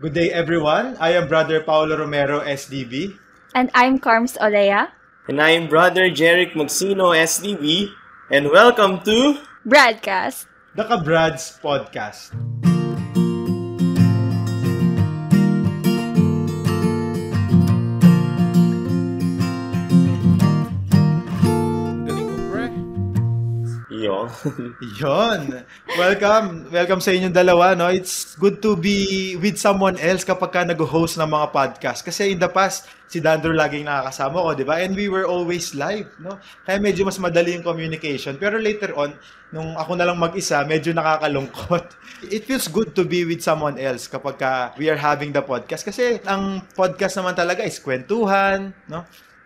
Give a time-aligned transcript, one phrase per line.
[0.00, 0.96] Good day, everyone.
[0.98, 3.16] I am Brother Paulo Romero, SDB.
[3.54, 4.90] And I'm Carms Olea.
[5.28, 7.94] And I'm Brother Jeric Magsino, SDB.
[8.28, 12.34] And welcome to Bradcast, the Kabrads Podcast.
[25.00, 25.00] Yon.
[25.00, 25.40] Yon.
[25.96, 26.70] Welcome.
[26.72, 27.76] Welcome sa inyong dalawa.
[27.76, 27.90] No?
[27.92, 32.00] It's good to be with someone else kapag ka nag-host ng mga podcast.
[32.04, 34.80] Kasi in the past, si Dandro laging nakakasama ko, di ba?
[34.80, 36.08] And we were always live.
[36.20, 36.40] No?
[36.64, 38.40] Kaya medyo mas madali yung communication.
[38.40, 39.12] Pero later on,
[39.52, 41.84] nung ako na lang mag-isa, medyo nakakalungkot.
[42.34, 45.84] It feels good to be with someone else kapag ka we are having the podcast.
[45.84, 49.04] Kasi ang podcast naman talaga is kwentuhan, no?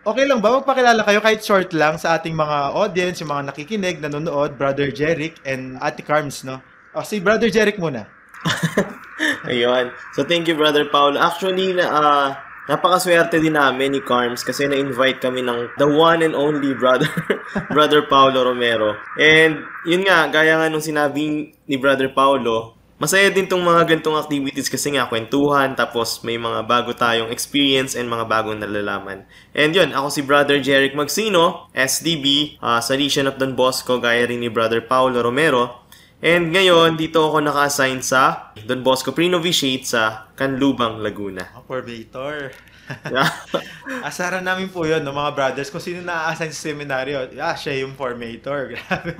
[0.09, 0.57] Okay lang ba?
[0.57, 5.37] Magpakilala kayo kahit short lang sa ating mga audience, yung mga nakikinig, nanonood, Brother Jeric
[5.45, 6.65] and Ate Carms, no?
[6.97, 8.09] O, si Brother Jeric muna.
[9.45, 9.93] Ayun.
[10.17, 11.13] So, thank you, Brother Paul.
[11.13, 12.33] Actually, uh,
[12.65, 17.05] napakaswerte din namin ni Carms kasi na-invite kami ng the one and only brother,
[17.77, 18.97] Brother Paulo Romero.
[19.21, 24.19] And, yun nga, gaya nga nung sinabi ni Brother Paulo, Masaya din tong mga gantong
[24.19, 29.23] activities kasi nga kwentuhan tapos may mga bago tayong experience and mga bagong nalalaman.
[29.55, 34.43] And yun, ako si Brother Jeric Magsino, SDB, uh, Salesian of Don Bosco, gaya rin
[34.43, 35.87] ni Brother Paulo Romero.
[36.19, 41.55] And ngayon, dito ako naka-assign sa Don Bosco Pre-Novitiate sa Canlubang, Laguna.
[41.55, 42.51] Oh, Formator.
[44.07, 45.71] Asaran namin po yun, no, mga brothers.
[45.71, 48.67] Kung sino na-assign sa seminaryo, ah, siya yung formator.
[48.75, 49.15] Grabe.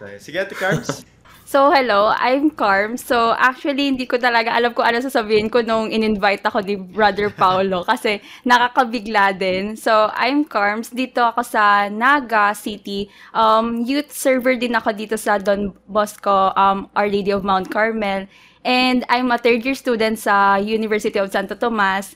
[0.00, 1.04] so, sige, Ate Carbs.
[1.48, 3.00] So, hello, I'm Carm.
[3.00, 7.32] So, actually, hindi ko talaga alam kung ano sasabihin ko nung in-invite ako ni Brother
[7.32, 9.72] Paulo kasi nakakabigla din.
[9.72, 10.92] So, I'm Carms.
[10.92, 13.08] Dito ako sa Naga City.
[13.32, 18.28] Um, youth server din ako dito sa Don Bosco, um, Our Lady of Mount Carmel.
[18.60, 22.12] And I'm a third year student sa University of Santo Tomas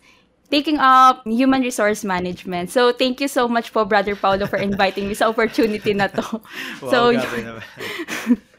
[0.52, 2.68] taking up human resource management.
[2.68, 6.20] So, thank you so much po, Brother Paulo, for inviting me sa opportunity na to.
[6.84, 7.64] wow, so, naman.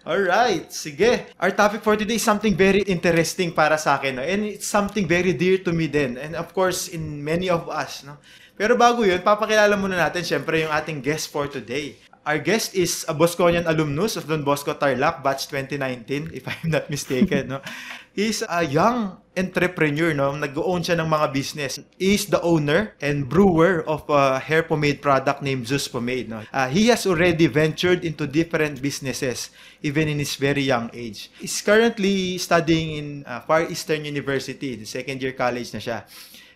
[0.00, 1.28] Alright, sige.
[1.36, 4.16] Our topic for today is something very interesting para sa akin.
[4.16, 4.24] No?
[4.24, 6.16] And it's something very dear to me din.
[6.16, 8.00] And of course, in many of us.
[8.08, 8.16] No?
[8.56, 12.00] Pero bago yun, papakilala muna natin syempre yung ating guest for today.
[12.24, 16.88] Our guest is a Bosconian alumnus of Don Bosco Tarlac, batch 2019, if I'm not
[16.88, 17.52] mistaken.
[17.52, 17.60] No?
[18.10, 20.34] He's a young entrepreneur, no?
[20.34, 21.78] Nag-own siya ng mga business.
[21.94, 26.28] He's the owner and brewer of a hair pomade product named Zeus Pomade.
[26.28, 26.42] No?
[26.50, 31.30] Uh, he has already ventured into different businesses, even in his very young age.
[31.38, 36.02] He's currently studying in uh, Far Eastern University, the second year college na siya.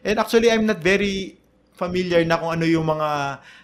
[0.05, 1.39] And actually, I'm not very
[1.75, 3.11] familiar na kung ano yung mga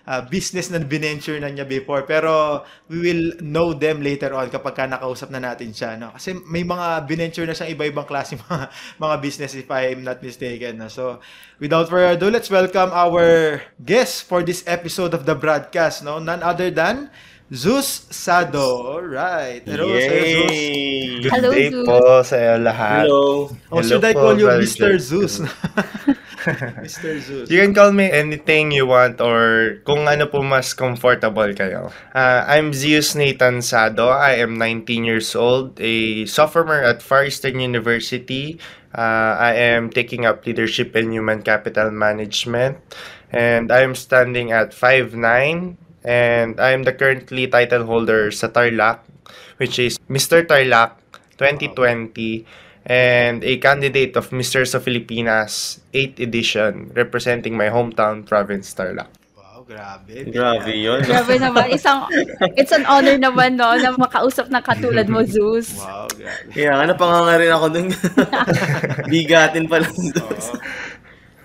[0.07, 2.03] uh, business na venture na niya before.
[2.03, 5.95] Pero we will know them later on kapag ka nakausap na natin siya.
[5.95, 6.11] No?
[6.11, 8.67] Kasi may mga venture na siyang iba-ibang klase mga,
[9.05, 10.83] mga business if I'm not mistaken.
[10.83, 10.91] No?
[10.91, 11.23] So,
[11.63, 16.03] without further ado, let's welcome our guest for this episode of the broadcast.
[16.03, 16.19] No?
[16.19, 17.15] None other than
[17.51, 18.99] Zeus Sado.
[18.99, 19.63] Alright.
[19.67, 20.03] Hello Yay!
[20.03, 20.55] sa'yo, Zeus.
[21.23, 21.87] Good Hello, day Zeus.
[21.87, 23.07] po sa lahat.
[23.07, 23.23] Hello.
[23.71, 24.91] Or Hello should I po, call you Brother Mr.
[24.99, 25.35] Zeus?
[26.81, 27.21] Mr.
[27.21, 27.51] Zeus.
[27.51, 31.93] You can call me anything you want or kung ano po mas comfortable kayo.
[32.17, 34.09] Uh, I'm Zeus Nathan Sado.
[34.09, 38.57] I am 19 years old, a sophomore at Far Eastern University.
[38.91, 42.81] Uh, I am taking up leadership in human capital management
[43.31, 49.07] and I am standing at 5'9 and I am the currently title holder sa Tarlac
[49.63, 50.43] which is Mr.
[50.43, 50.99] Tarlac
[51.39, 52.43] 2020
[52.91, 54.67] and a candidate of Mr.
[54.67, 59.07] sa Filipinas 8th edition representing my hometown province Tarlac.
[59.39, 60.27] Wow, grabe.
[60.27, 60.99] Grabe yun.
[61.07, 61.71] Grabe naman.
[61.71, 62.11] Isang,
[62.59, 65.79] it's an honor naman, no, na makausap ng katulad mo, Zeus.
[65.79, 66.51] Wow, grabe.
[66.51, 67.87] Kaya nga, napanganga rin ako dun.
[69.15, 70.11] Bigatin pala dun.
[70.11, 70.59] Oo.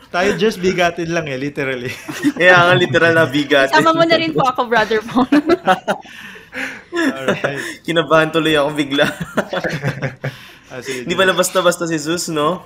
[0.10, 1.94] Tayo just bigatin lang eh, literally.
[2.42, 3.76] Kaya nga, literal na bigatin.
[3.76, 5.22] Sama mo na rin po ako, brother mo.
[6.96, 7.84] Alright.
[7.84, 9.06] Kinabahan tuloy ako bigla.
[10.66, 10.81] Ah.
[10.81, 12.66] Hindi pala basta-basta si Zeus, no?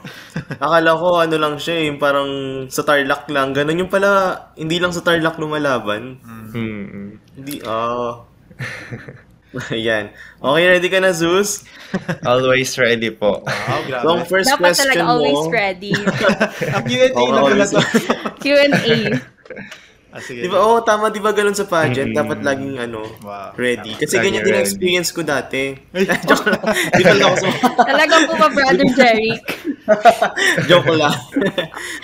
[0.55, 2.29] Akala ko ano lang siya, eh, yung parang
[2.71, 3.51] sa Tarlac lang.
[3.51, 6.15] Ganun yung pala, hindi lang sa Tarlac lumalaban.
[6.23, 7.19] Hmm.
[7.35, 8.23] Hindi, ah.
[9.73, 10.13] Ayan.
[10.37, 11.65] Okay, ready ka na, Zeus?
[12.21, 13.41] Always ready po.
[13.41, 14.03] Wow, grabe.
[14.05, 15.09] So, first Dapat question talaga mo.
[15.17, 15.93] always ready.
[16.87, 17.71] Q&A lang pala always.
[17.73, 17.81] to.
[18.39, 18.95] Q&A.
[20.13, 20.41] Ah, sige.
[20.43, 22.11] Di ba, oo, tama, di ba ganun sa pageant?
[22.11, 22.17] Mm.
[22.17, 23.53] Dapat laging, ano, Wow.
[23.55, 23.93] ready.
[23.97, 25.77] Kasi Lagi ganyan din ang experience ko dati.
[25.93, 26.05] Ay.
[26.29, 26.63] Joke lang.
[26.97, 27.49] Di ako sa...
[27.85, 29.43] Talaga po ba, brother Jeric?
[30.69, 31.15] joke ko lang.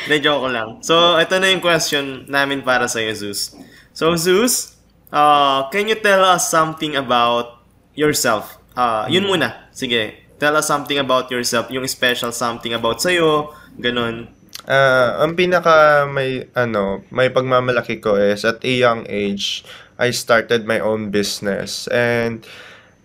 [0.06, 0.70] Hindi, joke ko lang.
[0.82, 3.54] So, ito na yung question namin para sa'yo, Zeus.
[3.94, 4.76] So, Zeus,
[5.14, 7.62] uh, can you tell us something about
[7.94, 8.58] yourself?
[8.74, 9.70] Uh, yun muna.
[9.70, 10.26] Sige.
[10.36, 14.28] Tell us something about yourself, yung special something about sa'yo, ganun.
[14.66, 19.62] Ah, ang pinaka may ano, may pagmamalaki ko is at a young age,
[20.02, 21.86] I started my own business.
[21.94, 22.42] And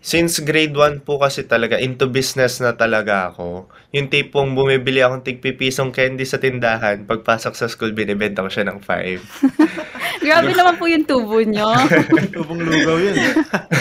[0.00, 3.68] since grade 1 po kasi talaga into business na talaga ako.
[3.92, 8.80] Yung tipong bumibili akong tigpipisong candy sa tindahan, pagpasok sa school binibenta ko siya ng
[8.80, 9.60] 5.
[10.24, 11.76] Grabe naman po yung tubo nyo.
[12.34, 13.16] Tubong lugaw yun.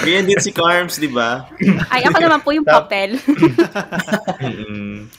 [0.04, 1.48] Ganyan din si Carms, di ba?
[1.92, 3.16] Ay, ako naman po yung papel.
[4.40, 5.12] Mm.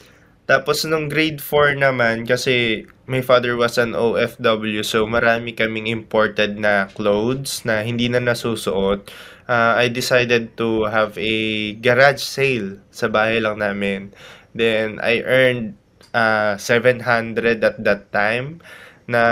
[0.51, 6.59] Tapos nung grade 4 naman, kasi my father was an OFW, so marami kaming imported
[6.59, 9.07] na clothes na hindi na nasusuot.
[9.47, 11.35] Uh, I decided to have a
[11.79, 14.11] garage sale sa bahay lang namin.
[14.51, 15.79] Then I earned
[16.11, 18.59] uh, 700 at that time
[19.07, 19.23] na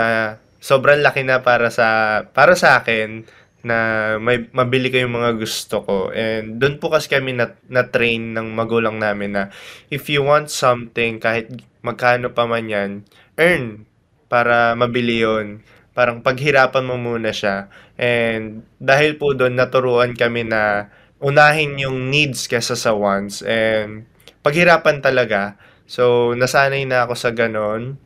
[0.63, 3.27] sobrang laki na para sa para sa akin
[3.59, 5.97] na may mabili ko yung mga gusto ko.
[6.15, 9.43] And doon po kasi kami na, na-train ng magulang namin na
[9.91, 11.51] if you want something, kahit
[11.83, 12.91] magkano pa man yan,
[13.35, 13.83] earn
[14.31, 15.59] para mabili yon
[15.91, 17.67] Parang paghirapan mo muna siya.
[17.99, 20.87] And dahil po doon, naturuan kami na
[21.19, 23.43] unahin yung needs kesa sa wants.
[23.43, 24.07] And
[24.39, 25.59] paghirapan talaga.
[25.89, 27.99] So, nasanay na ako sa ganon.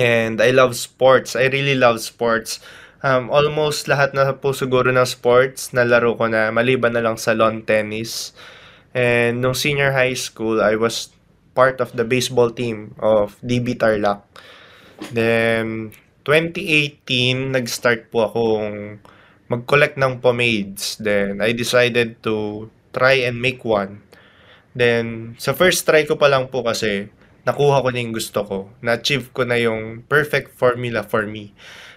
[0.00, 1.36] And I love sports.
[1.36, 2.64] I really love sports
[3.02, 7.16] um, almost lahat na po siguro ng sports na laro ko na maliban na lang
[7.20, 8.32] sa lawn tennis.
[8.96, 11.12] And nung senior high school, I was
[11.56, 14.24] part of the baseball team of DB Tarlac.
[15.12, 15.92] Then,
[16.24, 19.00] 2018, nag-start po akong
[19.52, 20.96] mag-collect ng pomades.
[20.96, 24.04] Then, I decided to try and make one.
[24.76, 27.08] Then, sa first try ko pa lang po kasi,
[27.44, 28.58] nakuha ko na yung gusto ko.
[28.80, 31.52] Na-achieve ko na yung perfect formula for me.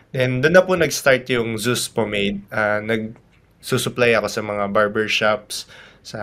[0.10, 2.42] Then, doon na po nag-start yung Zeus Pomade.
[2.50, 5.70] Uh, nag-susupply ako sa mga barbershops,
[6.02, 6.22] sa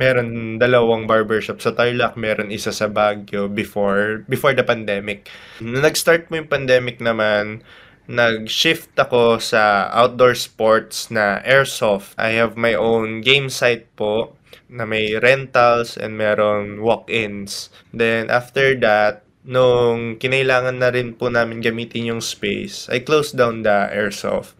[0.00, 5.28] meron dalawang barbershop sa Tarlac, meron isa sa Baguio before before the pandemic.
[5.60, 7.60] Nung nag-start mo yung pandemic naman,
[8.08, 12.16] nag-shift ako sa outdoor sports na airsoft.
[12.16, 14.40] I have my own game site po
[14.72, 17.68] na may rentals and meron walk-ins.
[17.92, 23.64] Then after that, nung kinailangan na rin po namin gamitin yung space, I closed down
[23.64, 24.56] the airsoft.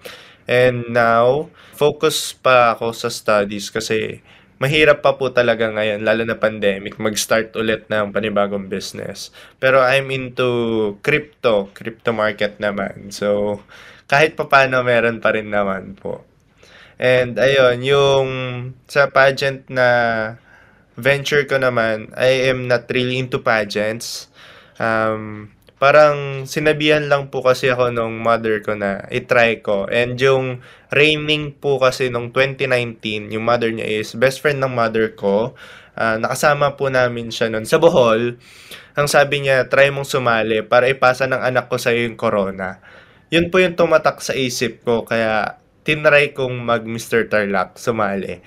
[0.51, 4.25] And now, focus pa ako sa studies kasi
[4.61, 9.33] mahirap pa po talaga ngayon, lalo na pandemic, mag-start ulit ng panibagong business.
[9.57, 10.49] Pero I'm into
[11.01, 13.09] crypto, crypto market naman.
[13.09, 13.61] So,
[14.11, 16.29] kahit pa paano, meron pa rin naman po.
[17.01, 18.29] And ayun, yung
[18.85, 19.89] sa pageant na
[21.01, 24.30] venture ko naman, I am not really into pageants.
[24.81, 29.85] Um, parang sinabihan lang po kasi ako nung mother ko na itry ko.
[29.89, 35.13] And yung reigning po kasi nung 2019, yung mother niya is best friend ng mother
[35.13, 35.53] ko.
[36.01, 38.41] Uh, nakasama po namin siya noon sa Bohol.
[38.97, 42.81] Ang sabi niya, try mong sumali para ipasa ng anak ko sa yung corona.
[43.29, 45.05] Yun po yung tumatak sa isip ko.
[45.05, 47.29] Kaya tinry kong mag Mr.
[47.29, 48.41] Tarlac, sumali.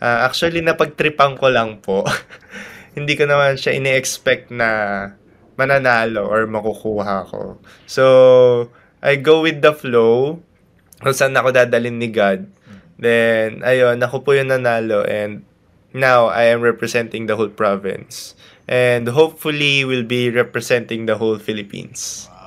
[0.00, 2.04] Uh, actually, napagtripan ko lang po.
[2.96, 4.70] Hindi ko naman siya ini-expect na
[5.58, 7.58] mananalo or makukuha ko.
[7.90, 8.04] So,
[9.02, 10.38] I go with the flow
[11.02, 12.46] kung saan ako dadalhin ni God.
[12.98, 15.42] Then, ayun, ako po yung nanalo and
[15.94, 18.38] now I am representing the whole province.
[18.68, 22.28] And hopefully, will be representing the whole Philippines.
[22.28, 22.37] Wow.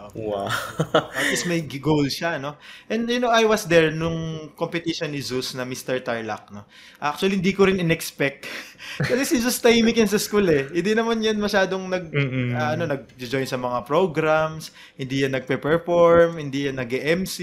[1.15, 2.60] At least may goal siya, no?
[2.91, 6.03] And you know, I was there nung competition ni Zeus na Mr.
[6.03, 6.68] Tarlac, no?
[7.00, 8.48] Actually, hindi ko rin in-expect.
[9.10, 10.68] Kasi si Zeus tahimik yan sa school eh.
[10.72, 16.68] Hindi naman yan masyadong nag, uh, ano, nag-join sa mga programs, hindi yan nagpe-perform, hindi
[16.68, 17.38] yan nag-MC.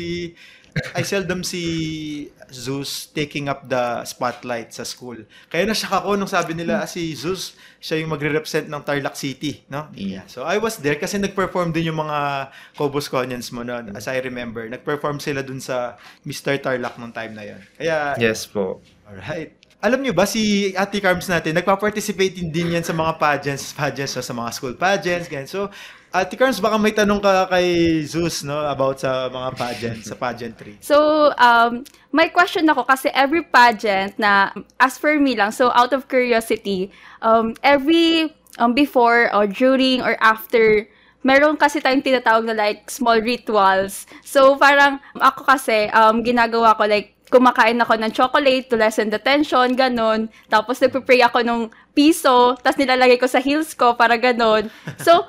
[0.94, 5.20] I seldom see Zeus taking up the spotlight sa school.
[5.52, 9.62] Kaya na-shock ako nung sabi nila ah, si Zeus, siya yung magre-represent ng Tarlac City,
[9.68, 9.86] no?
[9.92, 10.24] Yeah.
[10.26, 14.18] So I was there kasi nag-perform din yung mga Cobos Conians mo noon, as I
[14.24, 14.64] remember.
[14.66, 16.56] Nag-perform sila dun sa Mr.
[16.58, 17.60] Tarlac nung time na yon.
[17.76, 18.80] Kaya Yes po.
[19.04, 19.58] Alright.
[19.78, 24.18] Alam nyo ba, si Ate Carms natin, nagpa-participate din yan sa mga pageants, pageants, so
[24.18, 25.46] sa mga school pageants, ganyan.
[25.46, 25.70] So,
[26.08, 30.80] Ate Carms, baka may tanong ka kay Zeus, no, about sa mga pageant, sa pageantry.
[30.80, 35.92] So, um, may question ako kasi every pageant na, as for me lang, so out
[35.92, 36.88] of curiosity,
[37.20, 40.88] um, every, um, before or during or after
[41.26, 44.06] meron kasi tayong tinatawag na like small rituals.
[44.22, 49.20] So parang ako kasi um ginagawa ko like kumakain ako ng chocolate to lessen the
[49.20, 50.32] tension, ganun.
[50.48, 54.72] Tapos nagpe-pray ako nung piso, tapos nilalagay ko sa heels ko para ganun.
[55.04, 55.28] So,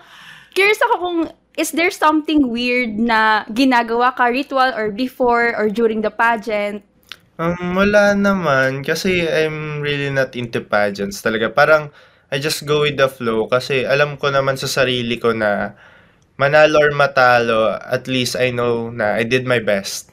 [0.60, 1.18] curious ako kung
[1.56, 6.84] is there something weird na ginagawa ka ritual or before or during the pageant?
[7.40, 11.48] Um, wala naman kasi I'm really not into pageants talaga.
[11.48, 11.96] Parang
[12.28, 15.80] I just go with the flow kasi alam ko naman sa sarili ko na
[16.36, 20.12] manalo or matalo, at least I know na I did my best.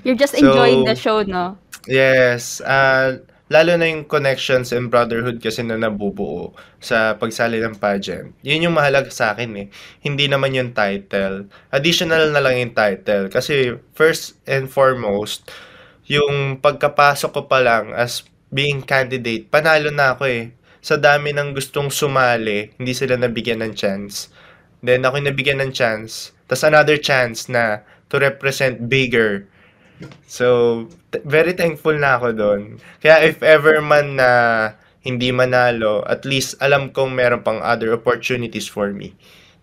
[0.00, 1.60] You're just So- enjoying the show, no?
[1.84, 6.50] Yes, ah lalo na yung connections and brotherhood kasi na nabubuo
[6.82, 8.34] sa pagsali ng pageant.
[8.42, 9.66] Yun yung mahalaga sa akin eh.
[10.02, 11.46] Hindi naman yung title.
[11.70, 13.30] Additional na lang yung title.
[13.30, 15.46] Kasi first and foremost,
[16.10, 20.54] yung pagkapasok ko pa lang as being candidate, panalo na ako eh.
[20.82, 24.30] Sa dami ng gustong sumali, hindi sila nabigyan ng chance.
[24.82, 26.30] Then ako nabigyan ng chance.
[26.46, 29.50] Tapos another chance na to represent bigger.
[30.26, 30.46] So,
[31.12, 32.60] t- very thankful na ako doon.
[33.02, 34.30] Kaya if ever man na
[35.06, 39.14] hindi manalo, at least alam kong meron pang other opportunities for me.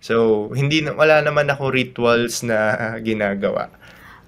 [0.04, 2.58] So, hindi na, wala naman ako rituals na
[3.04, 3.70] ginagawa.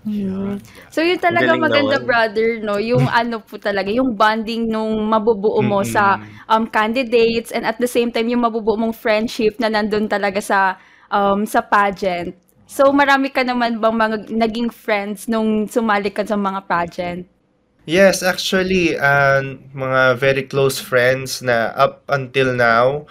[0.05, 0.61] Mm.
[0.93, 2.05] So yun talaga Galing maganda naman.
[2.05, 5.89] brother no, yung ano po talaga, yung bonding nung mabubuo mo Mm-mm.
[5.95, 10.37] sa um candidates and at the same time yung mabubuo mong friendship na nandun talaga
[10.37, 10.77] sa
[11.09, 12.37] um sa pageant.
[12.65, 17.23] So marami ka naman bang mga naging friends nung sumali ka sa mga pageant?
[17.85, 23.05] Yes, actually, uh, mga very close friends na up until now,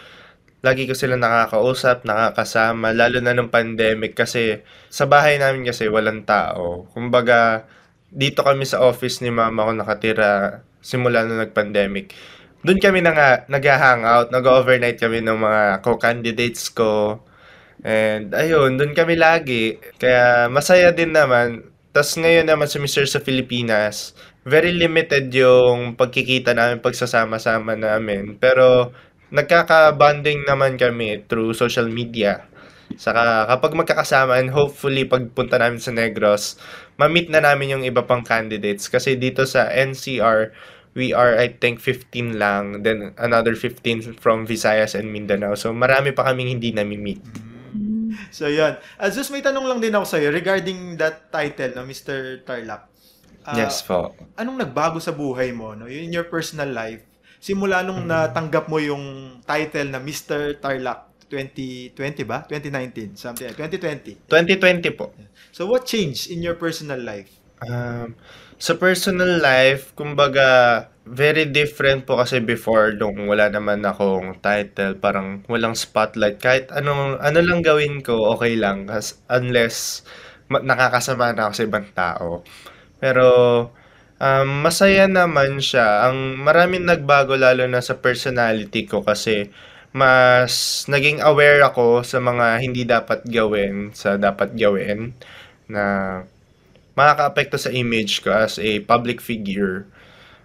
[0.66, 6.26] lagi ko sila nakakausap, nakakasama, lalo na nung pandemic kasi sa bahay namin kasi walang
[6.26, 6.90] tao.
[6.90, 7.70] Kumbaga,
[8.10, 12.10] dito kami sa office ni mama ko nakatira simula nung nag-pandemic.
[12.66, 17.20] Doon kami na nga, nag-hangout, nag-overnight kami ng mga co-candidates ko.
[17.84, 19.76] And ayun, doon kami lagi.
[20.00, 21.68] Kaya masaya din naman.
[21.92, 23.04] Tapos ngayon naman sa Mr.
[23.06, 28.40] sa Pilipinas, very limited yung pagkikita namin, pagsasama-sama namin.
[28.40, 28.90] Pero
[29.30, 32.48] nagkaka-bonding naman kami through social media.
[32.96, 36.56] Saka kapag magkakasama and hopefully pagpunta namin sa Negros,
[36.96, 38.88] ma-meet na namin yung iba pang candidates.
[38.88, 40.56] Kasi dito sa NCR,
[40.96, 45.58] we are I think 15 lang, then another 15 from Visayas and Mindanao.
[45.58, 47.53] So marami pa kaming hindi nami-meet.
[48.38, 48.74] So, yun.
[48.98, 52.42] Uh, Zeus, may tanong lang din ako sa'yo regarding that title, no, Mr.
[52.42, 52.90] Tarlac.
[53.46, 54.10] Ah, yes po.
[54.34, 57.06] Anong nagbago sa buhay mo, no, in your personal life,
[57.38, 60.58] simula nung natanggap mo yung title na Mr.
[60.58, 62.42] Tarlac 2020 ba?
[62.50, 64.26] 2019, something like 2020.
[64.26, 65.14] 2020 po.
[65.54, 67.30] So, what changed in your personal life?
[67.62, 68.18] Um,
[68.58, 75.44] sa personal life, kumbaga, very different po kasi before nung wala naman akong title, parang
[75.52, 76.40] walang spotlight.
[76.40, 78.88] Kahit anong, ano lang gawin ko, okay lang.
[78.88, 80.02] Kas, unless
[80.48, 82.28] ma- nakakasama na ako sa ibang tao.
[83.02, 83.28] Pero,
[84.20, 86.08] um, masaya naman siya.
[86.08, 89.50] Ang maraming nagbago lalo na sa personality ko kasi
[89.94, 95.14] mas naging aware ako sa mga hindi dapat gawin, sa dapat gawin
[95.70, 95.84] na
[96.94, 99.86] makaka-apekto sa image ko as a public figure.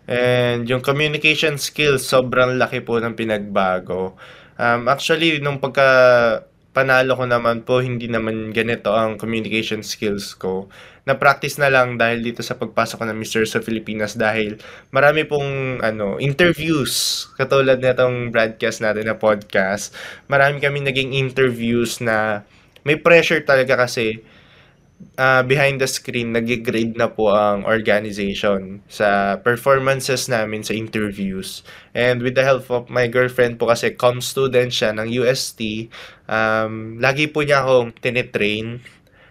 [0.10, 4.18] And yung communication skills, sobrang laki po ng pinagbago.
[4.58, 5.86] Um, actually, nung pagka
[6.74, 10.66] panalo ko naman po, hindi naman ganito ang communication skills ko.
[11.06, 13.46] Na-practice na lang dahil dito sa pagpasok ko ng Mr.
[13.46, 14.58] sa Pilipinas dahil
[14.89, 19.94] marami pong ano, interviews, katulad nitong broadcast natin na podcast.
[20.25, 22.42] Marami kami naging interviews na
[22.82, 24.25] may pressure talaga kasi
[25.20, 31.62] uh, behind the screen, nag-grade na po ang organization sa performances namin sa interviews.
[31.91, 35.91] And with the help of my girlfriend po kasi com student siya ng UST,
[36.32, 38.79] um, lagi po niya akong tinitrain.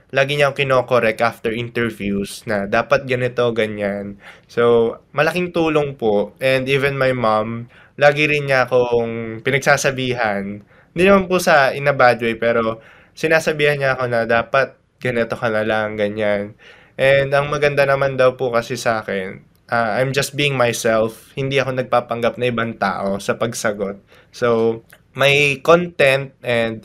[0.08, 4.16] Lagi niya akong kinokorek after interviews na dapat ganito, ganyan.
[4.48, 6.32] So, malaking tulong po.
[6.40, 7.68] And even my mom,
[8.00, 10.64] lagi rin niya akong pinagsasabihan.
[10.96, 12.80] Hindi naman po sa in a bad way, pero
[13.12, 16.54] sinasabihan niya ako na dapat ganito ka na lang, ganyan.
[16.98, 21.30] And ang maganda naman daw po kasi sa akin, uh, I'm just being myself.
[21.38, 24.02] Hindi ako nagpapanggap na ibang tao sa pagsagot.
[24.34, 24.80] So,
[25.14, 26.82] may content and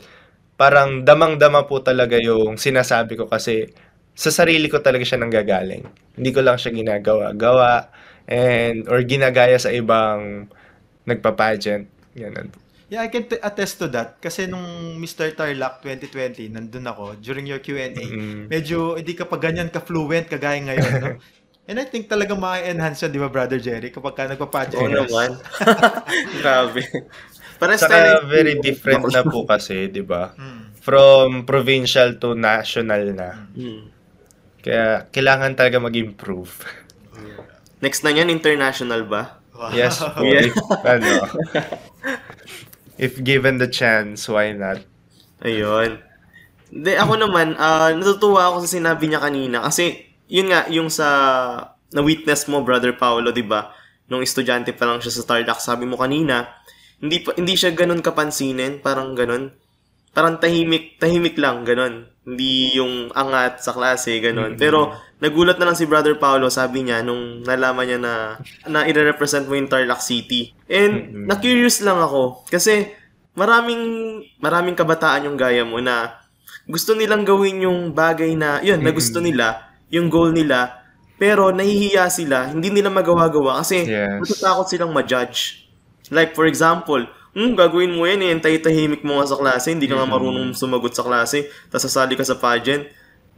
[0.54, 3.74] parang damang-dama po talaga yung sinasabi ko kasi
[4.14, 5.84] sa sarili ko talaga siya nanggagaling.
[6.14, 7.90] Hindi ko lang siya ginagawa-gawa
[8.30, 10.46] and or ginagaya sa ibang
[11.04, 11.90] nagpa-pageant.
[12.14, 12.63] Ganun po.
[12.86, 14.16] Yeah, I can t- attest to that.
[14.18, 14.64] Kasi nung
[14.96, 15.32] Mr.
[15.32, 18.46] Tarlac 2020, nandun ako, during your Q&A, Mm.
[18.46, 21.10] medyo hindi ka pa ganyan ka-fluent kagaya ngayon, no?
[21.64, 24.76] And I think talagang ma-enhance yan, di ba, Brother Jerry, kapag ka nagpa-pageant.
[24.76, 25.40] Oo naman.
[26.40, 26.84] Grabe.
[27.56, 30.36] Saka tayo- very different na po kasi, di ba?
[30.36, 30.76] Hmm.
[30.76, 33.48] From provincial to national na.
[33.48, 33.88] Hmm.
[34.60, 36.52] Kaya kailangan talaga mag-improve.
[37.80, 39.40] Next na yan, international ba?
[39.54, 39.72] Wow.
[39.72, 40.20] Yes po.
[40.20, 40.44] Yeah.
[40.44, 41.12] If, ano,
[43.04, 44.80] if given the chance, why not?
[45.44, 46.00] Ayun.
[46.72, 49.60] Hindi, ako naman, ah, natutuwa ako sa sinabi niya kanina.
[49.60, 51.06] Kasi, yun nga, yung sa,
[51.92, 53.70] na-witness mo, Brother Paolo, di ba?
[54.08, 56.48] Nung estudyante pa lang siya sa Tarlac, sabi mo kanina,
[57.04, 59.52] Hindi pa, hindi siya ganun kapansinin, parang ganun.
[60.16, 62.08] Parang tahimik, tahimik lang, ganun.
[62.24, 64.56] Hindi yung angat sa klase, ganun.
[64.56, 68.12] Pero nagulat na lang si Brother Paolo, sabi niya, nung nalaman niya na,
[68.68, 70.52] na i-represent mo yung Tarlac City.
[70.68, 72.92] And na-curious lang ako, kasi
[73.32, 73.80] maraming,
[74.44, 76.20] maraming kabataan yung gaya mo na
[76.68, 80.84] gusto nilang gawin yung bagay na, yun, na gusto nila, yung goal nila,
[81.16, 84.20] pero nahihiya sila, hindi nila magawa-gawa kasi Yes.
[84.20, 85.64] natatakot silang ma-judge.
[86.12, 87.00] Like, for example,
[87.32, 90.92] hmm, gagawin mo yan eh, tahimik mo nga sa klase, hindi ka nga marunong sumagot
[90.92, 92.84] sa klase, tapos sasali ka sa pageant.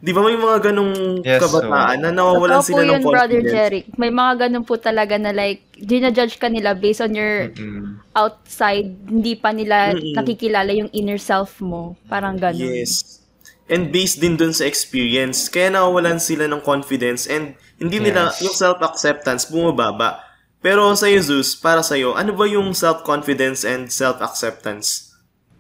[0.06, 3.50] Di ba may mga ganong Yes, kabataan na nawawalan Totoo sila ng yun, Brother confidence?
[3.50, 3.84] Jeric.
[3.98, 7.98] May mga ganun po talaga na like, ginajudge ka nila based on your Mm.
[8.14, 10.14] outside, hindi pa nila Mm-mm.
[10.14, 11.98] nakikilala yung inner self mo.
[12.06, 12.70] Parang ganun.
[12.70, 13.18] Yes.
[13.66, 18.46] And based din dun sa experience, kaya nawawalan sila ng confidence and hindi nila Yes.
[18.46, 20.22] yung self-acceptance bumababa.
[20.62, 25.05] Pero sa Jesus, para sa iyo, ano ba yung self-confidence and self-acceptance?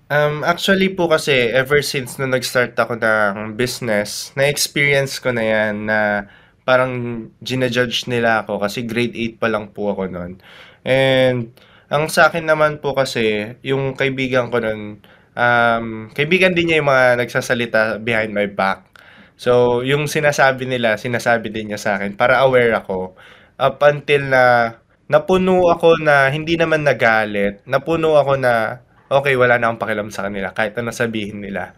[0.06, 5.90] Um, actually po kasi, ever since nung nag-start ako ng business, na-experience ko na yan
[5.90, 6.30] na
[6.62, 10.38] parang ginajudge nila ako kasi grade 8 pa lang po ako noon.
[10.86, 11.50] And
[11.90, 15.02] ang sa akin naman po kasi, yung kaibigan ko noon,
[15.34, 18.86] um, kaibigan din niya yung mga nagsasalita behind my back.
[19.34, 23.18] So, yung sinasabi nila, sinasabi din niya sa akin para aware ako.
[23.58, 24.70] Up until na
[25.10, 30.26] napuno ako na hindi naman nagalit, napuno ako na okay, wala na akong pakialam sa
[30.26, 31.74] kanila kahit ano sabihin nila.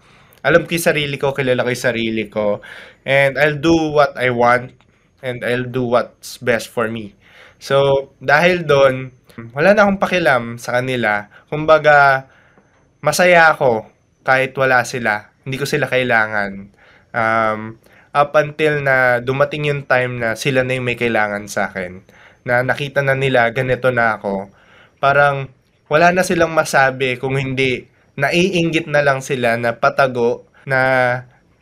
[0.47, 2.63] Alam ko yung sarili ko, kilala ko yung sarili ko,
[3.03, 4.71] and I'll do what I want,
[5.21, 7.19] and I'll do what's best for me.
[7.59, 9.11] So, dahil doon,
[9.51, 11.27] wala na akong pakialam sa kanila.
[11.51, 12.31] Kumbaga,
[13.03, 13.87] masaya ako
[14.23, 15.31] kahit wala sila.
[15.43, 16.71] Hindi ko sila kailangan.
[17.11, 17.83] Um,
[18.15, 22.03] up until na dumating yung time na sila na yung may kailangan sa akin.
[22.47, 24.51] Na nakita na nila, ganito na ako.
[25.03, 25.51] Parang
[25.89, 30.81] wala na silang masabi kung hindi naiinggit na lang sila na patago na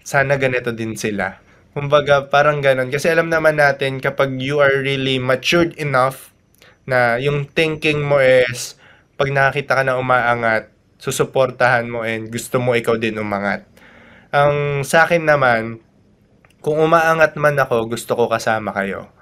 [0.03, 1.39] sana ganito din sila.
[1.77, 2.89] Kumbaga, parang ganon.
[2.89, 6.33] Kasi alam naman natin kapag you are really matured enough
[6.89, 8.81] na yung thinking mo is
[9.21, 13.69] pag nakakita ka na umaangat, susuportahan mo and gusto mo ikaw din umangat.
[14.33, 15.85] Ang sa akin naman,
[16.65, 19.13] kung umaangat man ako, gusto ko kasama kayo.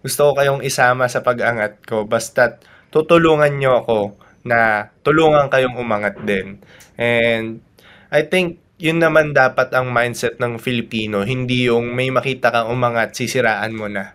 [0.00, 2.06] Gusto ko kayong isama sa pag-angat ko.
[2.06, 2.62] Basta't
[2.94, 3.98] tutulungan nyo ako
[4.46, 6.60] na tulungan kayong umangat din.
[6.98, 7.62] And
[8.10, 11.26] I think yun naman dapat ang mindset ng Filipino.
[11.26, 14.14] Hindi yung may makita kang umangat, sisiraan mo na.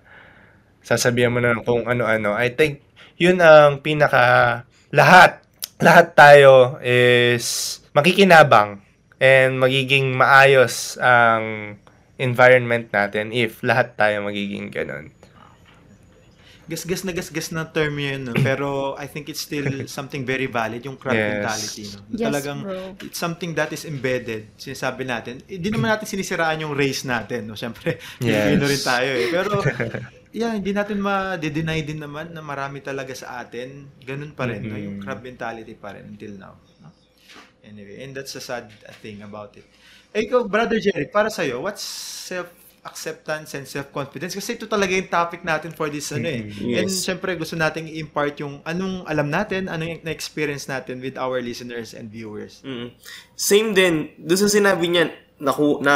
[0.84, 2.36] Sasabihan mo na kung ano-ano.
[2.36, 2.84] I think
[3.20, 5.44] yun ang pinaka lahat.
[5.84, 8.80] Lahat tayo is makikinabang
[9.20, 11.76] and magiging maayos ang
[12.16, 15.12] environment natin if lahat tayo magiging ganun.
[16.64, 18.34] Gasgas na gasgas na term yun, no?
[18.40, 21.28] pero I think it's still something very valid, yung crab Yes.
[21.36, 21.84] mentality.
[21.92, 22.00] No?
[22.16, 22.96] Yes, Talagang, bro.
[23.04, 25.44] it's something that is embedded, sinasabi natin.
[25.44, 27.60] Hindi naman natin sinisiraan yung race natin, no?
[27.60, 28.48] Siyempre, Yes.
[28.48, 29.28] Filipino rin tayo eh.
[29.28, 29.52] Pero,
[30.40, 34.80] yeah, hindi natin ma-deny din naman na marami talaga sa atin, ganun pa rin, no?
[34.80, 36.56] yung crab mentality pa rin until now.
[36.80, 36.96] No?
[37.64, 38.72] Anyway, and that's a sad
[39.04, 39.68] thing about it.
[40.14, 41.84] Eh, ikaw, Brother Jerry, para sa'yo, what's
[42.84, 44.36] self-acceptance and self-confidence?
[44.36, 46.52] Kasi ito talaga yung topic natin for this, ano eh.
[46.52, 46.78] Yes.
[46.84, 51.96] And syempre, gusto nating i-impart yung anong alam natin, anong na-experience natin with our listeners
[51.96, 52.60] and viewers.
[52.68, 52.92] Mm.
[53.40, 55.96] Same din, doon sa sinabi niya, naku, na,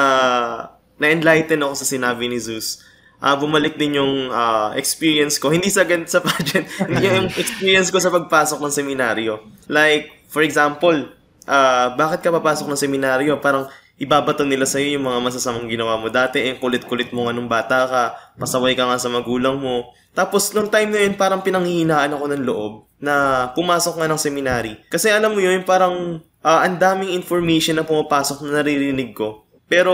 [0.95, 2.79] na-enlighten ako sa sinabi ni Zeus.
[3.17, 5.49] Ah, bumalik din yung ah, experience ko.
[5.49, 9.43] Hindi sa sa pageant, yung experience ko sa pagpasok ng seminaryo.
[9.67, 11.11] Like, for example,
[11.49, 13.41] ah, bakit ka papasok ng seminaryo?
[13.41, 16.37] Parang ibabato nila sa iyo yung mga masasamang ginawa mo dati.
[16.41, 18.03] Eh, kulit-kulit mo nga nung bata ka,
[18.37, 19.91] pasaway ka nga sa magulang mo.
[20.13, 24.73] Tapos, nung time na yun, parang pinanghihinaan ako ng loob na pumasok nga ng seminary.
[24.89, 29.45] Kasi alam mo yun, parang ah, ang daming information na pumapasok na naririnig ko.
[29.65, 29.93] Pero,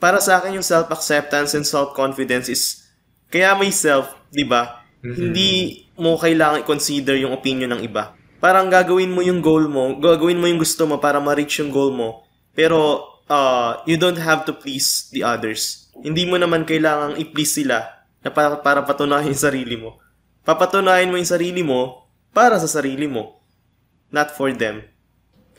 [0.00, 2.88] para sa akin yung self-acceptance and self-confidence is,
[3.28, 4.80] kaya may self, di ba?
[5.00, 8.16] Hindi mo kailangan i-consider yung opinion ng iba.
[8.40, 11.92] Parang gagawin mo yung goal mo, gagawin mo yung gusto mo para ma-reach yung goal
[11.92, 12.24] mo.
[12.56, 15.88] Pero, uh, you don't have to please the others.
[16.02, 17.86] Hindi mo naman kailangang i-please sila
[18.20, 20.02] na para, para patunayan yung sarili mo.
[20.42, 23.38] Papatunayan mo yung sarili mo para sa sarili mo.
[24.10, 24.82] Not for them.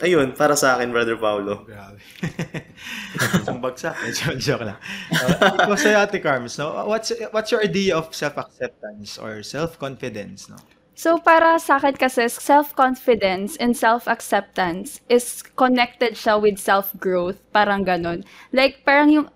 [0.01, 1.61] Ayun, para sa akin, Brother Paulo.
[1.61, 2.01] Grabe.
[3.37, 3.93] Isang bagsak.
[4.17, 4.79] joke, joke lang.
[5.13, 6.73] Uh, ikaw sa'yo, Ate Carms, no?
[6.89, 10.49] what's, what's your idea of self-acceptance or self-confidence?
[10.49, 10.57] No?
[11.01, 17.41] So, para sa akin kasi, self-confidence and self-acceptance is connected siya with self-growth.
[17.49, 18.21] Parang ganon.
[18.53, 19.27] Like, parang yung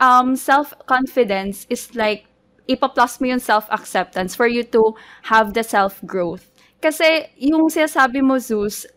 [0.00, 2.24] um, self-confidence is like,
[2.64, 4.96] ipa-plus mo yung self-acceptance for you to
[5.28, 6.48] have the self-growth.
[6.80, 8.88] Kasi yung sinasabi mo, Zeus,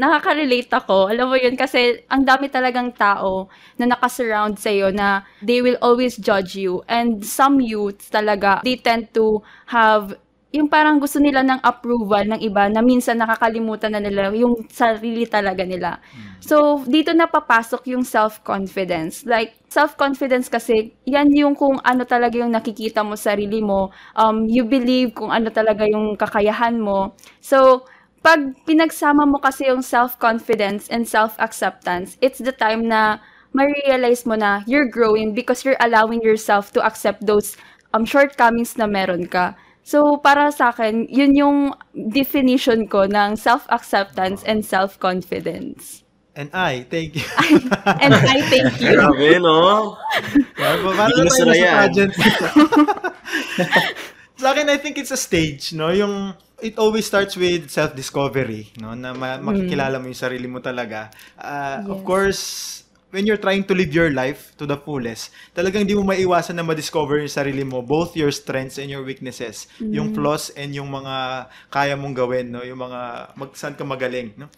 [0.00, 1.12] nakaka-relate ako.
[1.12, 6.16] Alam mo yun, kasi ang dami talagang tao na nakasurround sa'yo na they will always
[6.16, 6.80] judge you.
[6.88, 10.16] And some youths talaga, they tend to have
[10.56, 15.28] yung parang gusto nila ng approval ng iba na minsan nakakalimutan na nila yung sarili
[15.28, 16.00] talaga nila.
[16.40, 19.28] So, dito na papasok yung self-confidence.
[19.28, 23.92] Like, self-confidence kasi, yan yung kung ano talaga yung nakikita mo sa sarili mo.
[24.16, 27.12] Um, you believe kung ano talaga yung kakayahan mo.
[27.44, 27.84] So,
[28.24, 33.20] pag pinagsama mo kasi yung self-confidence and self-acceptance, it's the time na
[33.52, 37.56] ma-realize mo na you're growing because you're allowing yourself to accept those
[37.94, 39.54] um, shortcomings na meron ka.
[39.86, 41.58] So, para sa akin, yun yung
[41.94, 46.02] definition ko ng self-acceptance and self-confidence.
[46.34, 47.22] And I, thank you.
[48.02, 48.98] And I thank you.
[48.98, 49.94] Grabe, no?
[50.58, 51.74] Para Bilis tayo sa yan.
[51.86, 52.12] pageant.
[54.42, 55.88] sa akin, I think it's a stage, no?
[55.94, 58.92] Yung, it always starts with self-discovery, no?
[58.92, 61.08] Na ma- makikilala mo yung sarili mo talaga.
[61.38, 62.04] Uh, Of Yes.
[62.04, 62.42] course,
[63.10, 66.66] when you're trying to live your life to the fullest, talagang hindi mo maiwasan na
[66.66, 71.46] ma-discover yung sarili mo, both your strengths and your weaknesses, yung flaws and yung mga
[71.70, 72.66] kaya mong gawin, no?
[72.66, 74.50] Yung mga mag, saan ka magaling, no?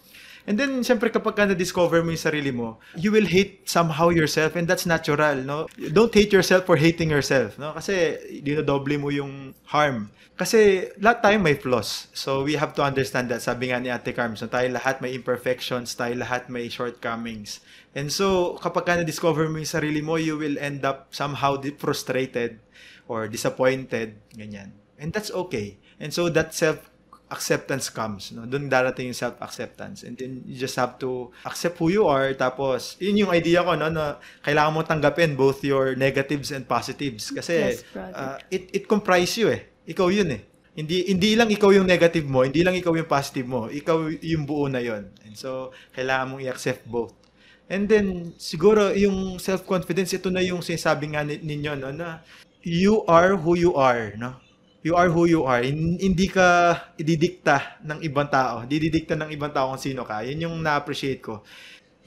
[0.48, 4.56] And then, syempre, kapag ka na-discover mo yung sarili mo, you will hate somehow yourself
[4.56, 5.68] and that's natural, no?
[5.76, 7.76] Don't hate yourself for hating yourself, no?
[7.76, 10.08] Kasi, dinodoble mo yung harm.
[10.40, 12.08] Kasi, lahat tayo may flaws.
[12.16, 13.44] So, we have to understand that.
[13.44, 14.48] Sabi nga ni Ate Carms, no?
[14.48, 17.60] tayo lahat may imperfections, tayo lahat may shortcomings.
[17.92, 22.56] And so, kapag ka na-discover mo yung sarili mo, you will end up somehow frustrated
[23.04, 24.72] or disappointed, ganyan.
[24.96, 25.76] And that's okay.
[26.00, 26.88] And so, that self
[27.28, 28.44] acceptance comes, no?
[28.44, 30.02] Doon darating yung self-acceptance.
[30.02, 32.32] And then you just have to accept who you are.
[32.32, 33.88] Tapos, yun yung idea ko, no?
[33.88, 37.28] Na kailangan mo tanggapin both your negatives and positives.
[37.28, 38.16] Kasi, Yes, brother.
[38.16, 39.68] uh, it, it comprise you eh.
[39.84, 40.42] Ikaw yun eh.
[40.72, 43.66] Hindi, hindi lang ikaw yung negative mo, hindi lang ikaw yung positive mo.
[43.66, 47.12] Ikaw yung buo na yon And so, kailangan mong i-accept both.
[47.68, 51.92] And then, siguro, yung self-confidence, ito na yung sinasabi nga ni- ninyo, no?
[51.92, 52.22] Na
[52.64, 54.38] you are who you are, no?
[54.78, 55.60] You are who you are.
[55.60, 56.46] Hin- Hindi ka
[56.94, 58.62] ididikta ng ibang tao.
[58.62, 60.22] Dididikta ng ibang tao kung sino ka.
[60.22, 61.42] Yun yung na-appreciate ko.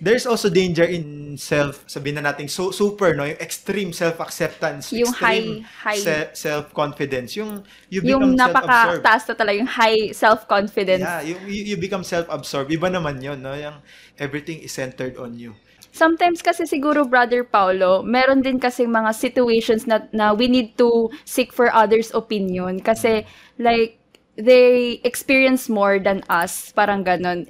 [0.01, 3.21] There's also danger in self, sabihin na natin, so, super, no?
[3.21, 4.89] Yung extreme self-acceptance.
[4.97, 6.01] Yung extreme high- high.
[6.01, 7.37] se- self-confidence.
[7.37, 9.05] Yung you yung become self-absorbed.
[9.05, 11.05] napaka-taas na talaga, yung high self-confidence.
[11.05, 12.73] Yeah, you, you, you become self-absorbed.
[12.73, 13.53] Iba naman yun, no?
[13.53, 13.77] Yung
[14.17, 15.53] everything is centered on you.
[15.91, 21.11] Sometimes kasi siguro, Brother Paulo, meron din kasi mga situations na, na we need to
[21.27, 22.79] seek for others' opinion.
[22.79, 23.27] Kasi,
[23.59, 23.99] like,
[24.39, 26.71] they experience more than us.
[26.71, 27.43] Parang ganon.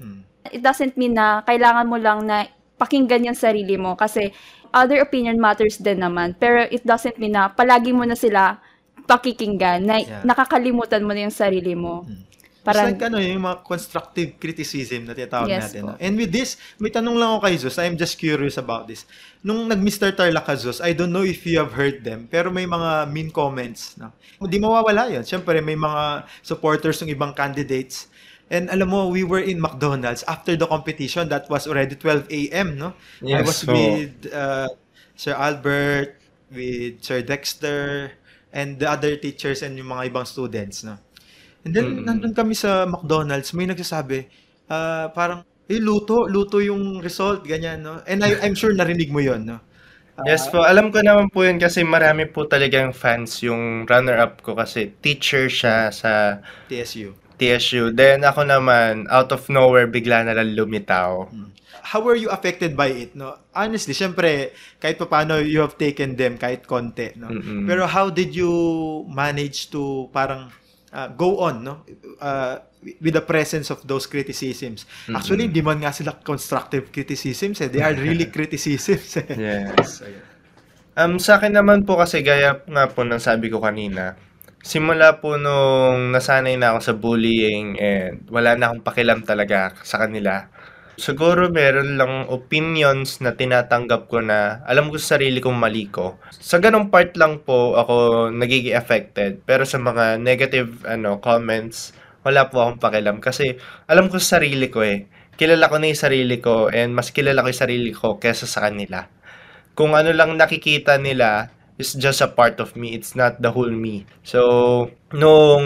[0.49, 2.49] It doesn't mean na kailangan mo lang na
[2.81, 3.93] pakinggan yung sarili mo.
[3.93, 4.33] Kasi,
[4.73, 6.33] other opinion matters din naman.
[6.41, 8.57] Pero it doesn't mean na palagi mo na sila
[9.05, 9.85] pakikinggan.
[9.85, 10.25] Na Yeah.
[10.25, 12.09] nakakalimutan mo na yung sarili mo.
[12.09, 12.30] Parang,
[12.61, 15.81] Parang, It's like ano, yung mga constructive criticism na tinatawag Yes natin.
[15.81, 15.87] po.
[15.93, 15.97] No?
[15.97, 17.77] And with this, may tanong lang ako kay Zeus.
[17.81, 19.09] I'm just curious about this.
[19.41, 20.13] Nung nag-Mr.
[20.13, 23.33] Tarlac ka, Zeus, I don't know if you have heard them, pero may mga mean
[23.33, 23.97] comments.
[23.97, 24.13] No?
[24.37, 25.25] Hindi mawawala yun.
[25.25, 28.05] Siyempre, may mga supporters ng ibang candidates.
[28.51, 31.31] And alam mo, we were in McDonald's after the competition.
[31.33, 32.93] That was already 12 a.m., no?
[33.25, 34.69] I Yes, was so- with uh,
[35.17, 36.19] Sir Albert,
[36.53, 38.11] with Sir Dexter,
[38.51, 40.99] and the other teachers and yung mga ibang students, no?
[41.61, 42.05] And then, Mm.
[42.09, 44.25] nandun kami sa McDonald's, may nagsasabi,
[44.69, 48.01] ah, parang, eh, luto, luto yung result, ganyan, no?
[48.09, 49.61] And I, I'm sure narinig mo yon no?
[50.21, 54.53] Yes po, alam ko naman po yun kasi marami po talagang fans yung runner-up ko
[54.53, 57.17] kasi teacher siya sa TSU.
[57.41, 57.89] TSU.
[57.89, 61.25] Then ako naman, out of nowhere, bigla na lang lumitaw.
[61.81, 63.33] How were you affected by it, no?
[63.49, 67.33] Honestly, syempre, kahit pa paano you have taken them, kahit konti, no?
[67.33, 67.65] Mm-mm.
[67.65, 68.53] Pero how did you
[69.09, 70.53] manage to parang
[70.93, 71.83] uh, go on, no?
[72.19, 74.89] Uh, with the presence of those criticisms.
[75.13, 77.69] Actually, hindi man nga sila constructive criticisms, eh.
[77.69, 79.37] They are really criticisms, eh.
[79.37, 80.01] Yes.
[80.97, 84.17] Um, sa akin naman po kasi gaya nga po ng sabi ko kanina,
[84.61, 90.01] simula po nung nasanay na ako sa bullying and wala na akong pakialam talaga sa
[90.01, 90.49] kanila.
[90.99, 96.19] Siguro meron lang opinions na tinatanggap ko na alam ko sa sarili kong mali ko.
[96.31, 99.43] Sa ganong part lang po ako nagiging affected.
[99.47, 101.95] Pero sa mga negative ano comments,
[102.27, 105.07] wala po akong pakialam kasi alam ko sa sarili ko eh.
[105.39, 108.69] Kilala ko na yung sarili ko and mas kilala ko yung sarili ko kesa sa
[108.69, 109.09] kanila
[109.75, 111.51] kung ano lang nakikita nila
[111.81, 112.93] is just a part of me.
[112.93, 114.05] It's not the whole me.
[114.21, 115.65] So, nung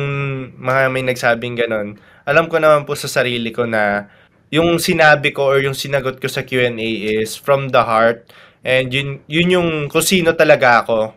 [0.56, 4.08] mga may nagsabing ganon, alam ko naman po sa sarili ko na
[4.56, 6.80] yung sinabi ko or yung sinagot ko sa Q&A
[7.20, 8.32] is from the heart.
[8.64, 11.12] And yun, yun yung kung sino talaga ako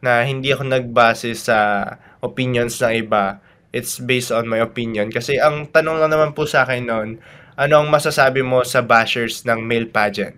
[0.00, 1.84] na hindi ako nagbase sa
[2.24, 3.44] opinions ng iba.
[3.68, 5.12] it's based on my opinion.
[5.12, 7.10] Kasi ang tanong lang naman po sa akin noon,
[7.58, 10.36] ano ang masasabi mo sa bashers ng male pageant?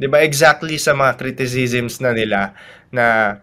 [0.00, 2.56] 'Di ba exactly sa mga criticisms na nila
[2.88, 3.36] na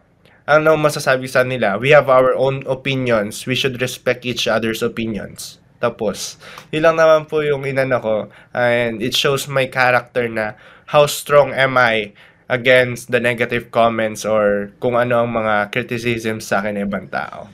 [0.50, 1.78] ano masasabi sa nila?
[1.78, 3.46] We have our own opinions.
[3.46, 5.62] We should respect each other's opinions.
[5.78, 6.42] Tapos,
[6.74, 8.16] yun lang naman po yung inano ko.
[8.54, 10.58] And it shows my character na
[10.90, 12.13] how strong am I
[12.48, 17.52] against the negative comments or kung ano ang mga criticisms sa akin ng ibang tao.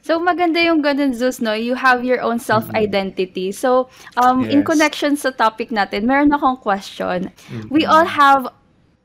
[0.00, 1.52] So maganda yung ganun, Zeus, no?
[1.52, 3.52] You have your own self-identity.
[3.52, 4.66] So, um, in Yes.
[4.66, 7.30] connection sa topic natin, meron akong question.
[7.68, 8.48] We all have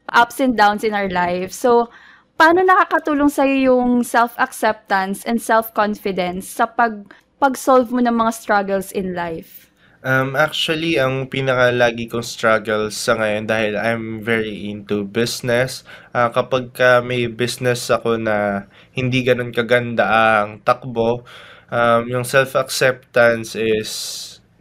[0.07, 1.59] ups and downs in our lives.
[1.59, 1.91] So,
[2.39, 7.03] paano nakakatulong sa'yo yung self-acceptance and self-confidence sa pag
[7.45, 9.69] pag-solve mo ng mga struggles in life?
[10.01, 15.85] Um, actually, ang pinaka-lagi kong struggle sa ngayon dahil I'm very into business.
[16.13, 18.65] ah, kapag ka may business ako na
[18.97, 20.05] hindi ganun kaganda
[20.41, 21.25] ang takbo,
[21.69, 23.89] um, yung self-acceptance is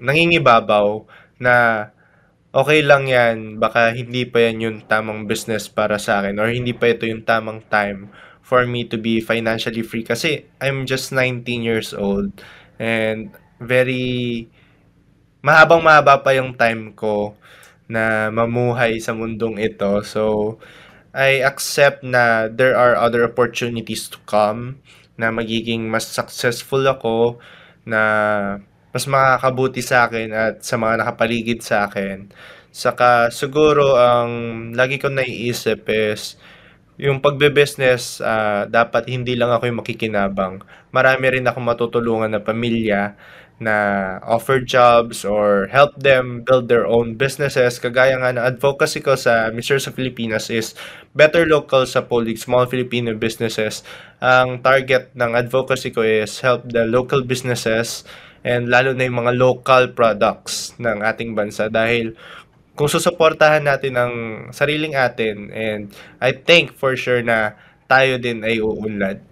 [0.01, 1.05] nangingibabaw
[1.41, 1.89] na
[2.53, 6.73] okay lang yan, baka hindi pa yan yung tamang business para sa akin or hindi
[6.73, 8.09] pa ito yung tamang time
[8.45, 12.33] for me to be financially free kasi I'm just 19 years old
[12.79, 14.49] and very
[15.45, 17.37] mahabang mahaba pa yung time ko
[17.85, 20.01] na mamuhay sa mundong ito.
[20.07, 20.57] So,
[21.15, 24.83] I accept na there are other opportunities to come
[25.15, 27.39] na magiging mas successful ako
[27.87, 28.03] na
[28.91, 32.31] mas makakabuti sa akin at sa mga nakapaligid sa akin.
[32.75, 34.31] Saka siguro ang
[34.75, 36.35] lagi ko naiisip is
[36.95, 40.63] yung pagbe-business ah, dapat hindi lang ako yung makikinabang.
[40.95, 43.19] Marami rin ako matutulungan na pamilya
[43.63, 43.77] na
[44.27, 47.79] offer jobs or help them build their own businesses.
[47.79, 49.79] Kagaya nga ng advocacy ko sa Mr.
[49.79, 50.75] sa Pilipinas is
[51.15, 53.87] better local sa Polig, small Filipino businesses.
[54.19, 58.03] Ang target ng advocacy ko is help the local businesses
[58.45, 62.13] and lalo na yung mga local products ng ating bansa dahil
[62.75, 64.15] kung susuportahan natin ang
[64.51, 67.55] sariling atin and I think for sure na
[67.87, 69.23] tayo din ay uunlad.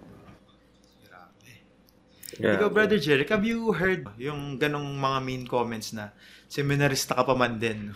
[2.41, 2.57] Yeah.
[2.57, 6.09] Ikaw, Brother Jeric, have you heard yung ganong mga mean comments na
[6.49, 7.93] seminarista ka pa man din?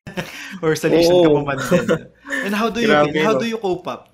[0.64, 1.86] Or salesian ka pa man din?
[2.48, 3.40] And how do you Grabe, how no?
[3.44, 4.08] do you cope up?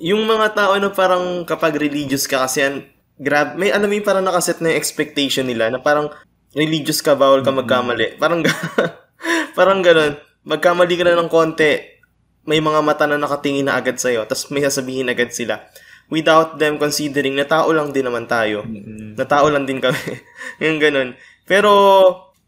[0.00, 2.88] Yung mga tao na parang kapag religious ka kasi yan,
[3.20, 6.08] grab, may alam mo yung parang nakaset na yung expectation nila na parang
[6.56, 8.16] religious ka, bawal ka magkamali.
[8.16, 8.56] Parang, ga-
[9.58, 10.14] parang ganun.
[10.46, 11.82] Magkamali ka na ng konti,
[12.46, 15.66] may mga mata na nakatingin na agad sa'yo, tapos may sasabihin agad sila.
[16.08, 18.62] Without them considering na tao lang din naman tayo.
[19.18, 19.98] Na tao lang din kami.
[20.64, 21.18] yung ganun.
[21.44, 21.68] Pero,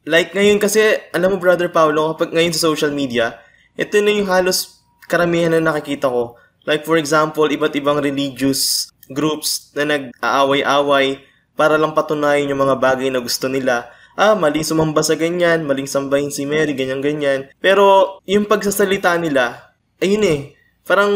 [0.07, 3.37] like ngayon kasi, alam mo brother Paolo, kapag ngayon sa social media,
[3.75, 6.39] ito na yung halos karamihan na nakikita ko.
[6.65, 11.27] Like for example, iba't ibang religious groups na nag-aaway-away
[11.59, 13.91] para lang patunayan yung mga bagay na gusto nila.
[14.19, 17.51] Ah, maling sumamba sa ganyan, maling sambahin si Mary, ganyan-ganyan.
[17.63, 20.41] Pero yung pagsasalita nila, ayun eh,
[20.87, 21.13] parang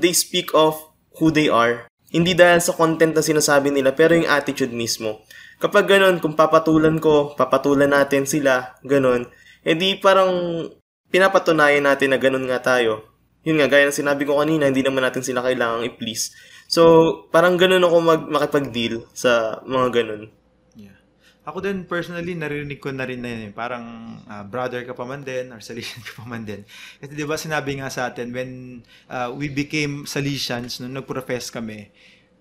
[0.00, 0.76] they speak of
[1.20, 1.86] who they are.
[2.10, 5.22] Hindi dahil sa content na sinasabi nila, pero yung attitude mismo.
[5.60, 9.28] Kapag ganun, kung papatulan ko, papatulan natin sila, ganun,
[9.62, 10.64] edi parang
[11.12, 13.04] pinapatunayan natin na ganun nga tayo.
[13.44, 16.32] Yun nga, gaya ng sinabi ko kanina, hindi naman natin sila kailangang i-please.
[16.70, 16.82] So,
[17.34, 20.32] parang ganun ako mag makipag-deal sa mga ganun.
[21.48, 25.08] Ako din personally narinig ko na rin na yun, eh, parang ah, brother ka pa
[25.08, 26.68] man din or Salesian ka pa man din.
[27.00, 31.88] Kasi 'di ba sinabi nga sa atin when ah, we became Salesians nung nagprofess kami,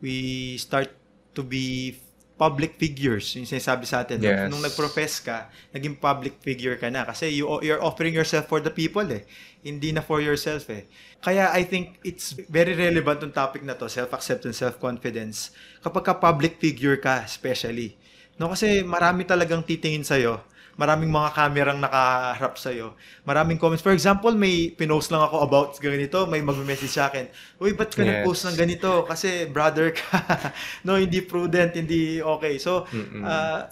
[0.03, 0.91] we start
[1.31, 1.95] to be
[2.39, 3.35] public figures.
[3.35, 4.23] Yung sinasabi sa atin.
[4.23, 4.31] no?
[4.31, 4.47] Yes.
[4.47, 8.71] Nung nagprofess ka, naging public figure ka na kasi you you're offering yourself for the
[8.71, 9.27] people eh.
[9.59, 10.87] Hindi na for yourself eh.
[11.19, 15.51] Kaya I think it's very relevant yung topic na to, self-acceptance, self-confidence.
[15.83, 17.99] Kapag ka public figure ka, especially.
[18.39, 20.39] No, kasi marami talagang titingin sa'yo.
[20.79, 22.95] Maraming mga kamerang nakaharap sa'yo.
[23.27, 23.83] Maraming comments.
[23.83, 26.23] For example, may pinost lang ako about ganito.
[26.23, 27.27] May mag-message sa akin.
[27.59, 28.23] Uy, ba't ka Yes.
[28.23, 29.03] nag-post ng ganito?
[29.03, 30.07] Kasi brother ka.
[30.87, 32.55] no, hindi prudent, hindi okay.
[32.63, 33.27] So, Mm-mm.
[33.27, 33.67] uh,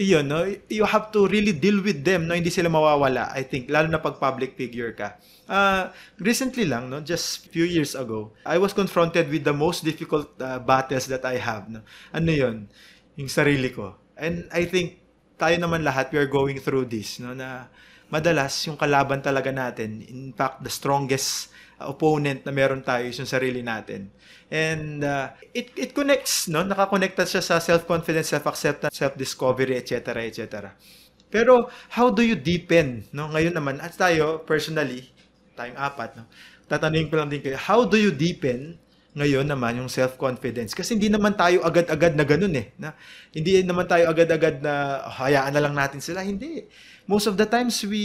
[0.00, 0.48] iyon, no?
[0.72, 2.32] You have to really deal with them, no?
[2.32, 3.68] Hindi sila mawawala, I think.
[3.68, 5.20] Lalo na pag public figure ka.
[5.44, 7.04] Uh, recently lang, no?
[7.04, 11.36] Just few years ago, I was confronted with the most difficult uh, battles that I
[11.36, 11.84] have, no?
[12.16, 12.56] Ano yon
[13.20, 14.00] Yung sarili ko.
[14.16, 15.04] And I think
[15.36, 17.36] tayo naman lahat, we are going through this, no?
[17.36, 17.68] Na
[18.08, 23.28] madalas, yung kalaban talaga natin, in fact, the strongest opponent na meron tayo is yung
[23.28, 24.12] sarili natin.
[24.52, 26.60] And uh, it it connects, no?
[26.60, 30.76] Nakakonekta siya sa self-confidence, self-acceptance, self-discovery, etc., etc.
[31.30, 33.30] Pero how do you deepen, no?
[33.32, 35.08] Ngayon naman, at tayo personally,
[35.54, 36.24] tayong apat, no?
[36.66, 38.76] Tatanungin ko lang din kayo, how do you deepen
[39.20, 40.72] ngayon naman yung self-confidence.
[40.72, 42.72] Kasi hindi naman tayo agad-agad na ganun eh.
[42.80, 42.96] Na,
[43.30, 46.24] hindi naman tayo agad-agad na "Ah, hayaan na lang natin sila.
[46.24, 46.64] Hindi.
[47.04, 48.04] Most of the times we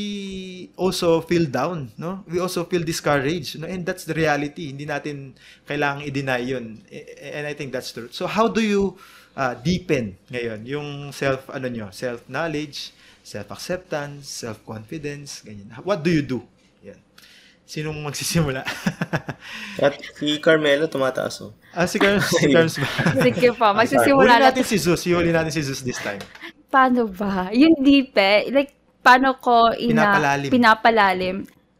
[0.75, 2.27] also feel down, no?
[2.27, 3.69] We also feel discouraged, no?
[3.69, 4.75] And that's the reality.
[4.75, 6.83] Hindi natin kailangang i-deny 'yun.
[7.21, 8.09] And I think that's true.
[8.11, 8.97] So how do you
[9.37, 15.69] uh, deepen ngayon yung self ano nyo, self-knowledge, self-acceptance, self-confidence, ganyan.
[15.83, 16.41] What do you do?
[17.65, 18.61] Sinong magsisimula?
[19.85, 21.51] At si Carmelo tumataas oh.
[21.73, 22.89] ah, si Carms, si Carms ba?
[23.25, 25.01] Sige Huli magsisimula na natin si Zeus.
[25.01, 26.21] Huli natin si Zeus this time.
[26.75, 27.49] paano ba?
[27.55, 30.49] Yung deep eh, like, paano ko ina, Pinapalalim.
[30.51, 31.37] pinapalalim.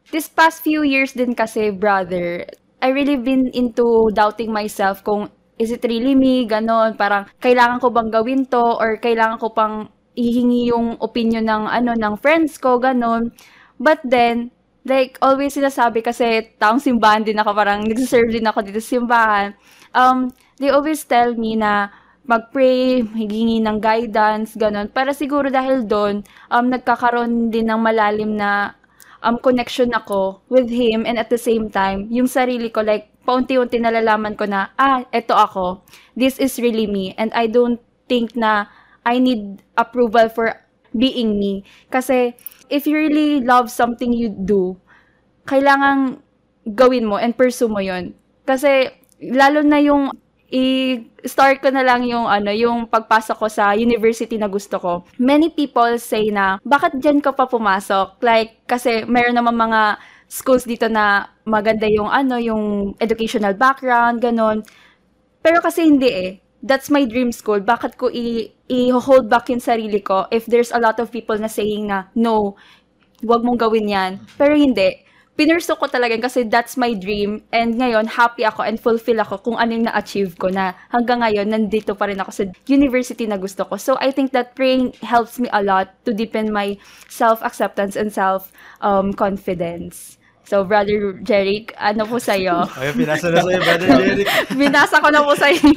[0.08, 2.46] This past few years din kasi, brother,
[2.80, 3.84] I really been into
[4.16, 5.28] doubting myself kung
[5.60, 9.88] is it really me, ganon, parang kailangan ko bang gawin to or kailangan ko pang
[10.16, 13.32] ihingi yung opinion ng ano ng friends ko, ganon.
[13.76, 14.55] But then,
[14.86, 19.48] like, always sinasabi kasi taong simbahan din ako, parang nagsiserve din ako dito sa simbahan.
[19.90, 20.30] Um,
[20.62, 21.90] they always tell me na
[22.26, 24.90] mag-pray, higingi ng guidance, ganun.
[24.90, 28.74] Para siguro dahil doon, um, nagkakaroon din ng malalim na
[29.22, 33.82] um, connection ako with him and at the same time, yung sarili ko, like, paunti-unti
[33.82, 35.82] nalalaman ko na, ah, eto ako.
[36.14, 37.14] This is really me.
[37.18, 38.70] And I don't think na
[39.02, 41.64] I need approval for being me.
[41.90, 42.34] Kasi,
[42.68, 44.76] if you really love something you do,
[45.46, 46.20] kailangang
[46.74, 48.14] gawin mo and pursue mo yon
[48.46, 48.90] Kasi,
[49.22, 50.10] lalo na yung
[50.46, 54.92] i-start ko na lang yung ano, yung pagpasok ko sa university na gusto ko.
[55.18, 58.22] Many people say na, bakit dyan ka pa pumasok?
[58.22, 59.98] Like, kasi meron naman mga
[60.30, 64.62] schools dito na maganda yung ano, yung educational background, ganon.
[65.42, 66.30] Pero kasi hindi eh.
[66.62, 67.62] That's my dream school.
[67.62, 71.46] Bakit ko i- i-hold back yung sarili ko if there's a lot of people na
[71.46, 72.58] saying na, no,
[73.22, 74.20] wag mong gawin yan.
[74.36, 75.06] Pero hindi.
[75.36, 77.44] Pinurso ko talaga kasi that's my dream.
[77.52, 81.52] And ngayon, happy ako and fulfill ako kung ano yung na-achieve ko na hanggang ngayon,
[81.52, 83.76] nandito pa rin ako sa university na gusto ko.
[83.76, 86.80] So, I think that praying helps me a lot to deepen my
[87.12, 90.16] self-acceptance and self-confidence.
[90.48, 92.64] so, Brother Jeric, ano po sa'yo?
[92.80, 94.26] Ayun, pinasa na sa'yo, Brother Jeric.
[94.56, 95.68] Binasa ko na po sa'yo.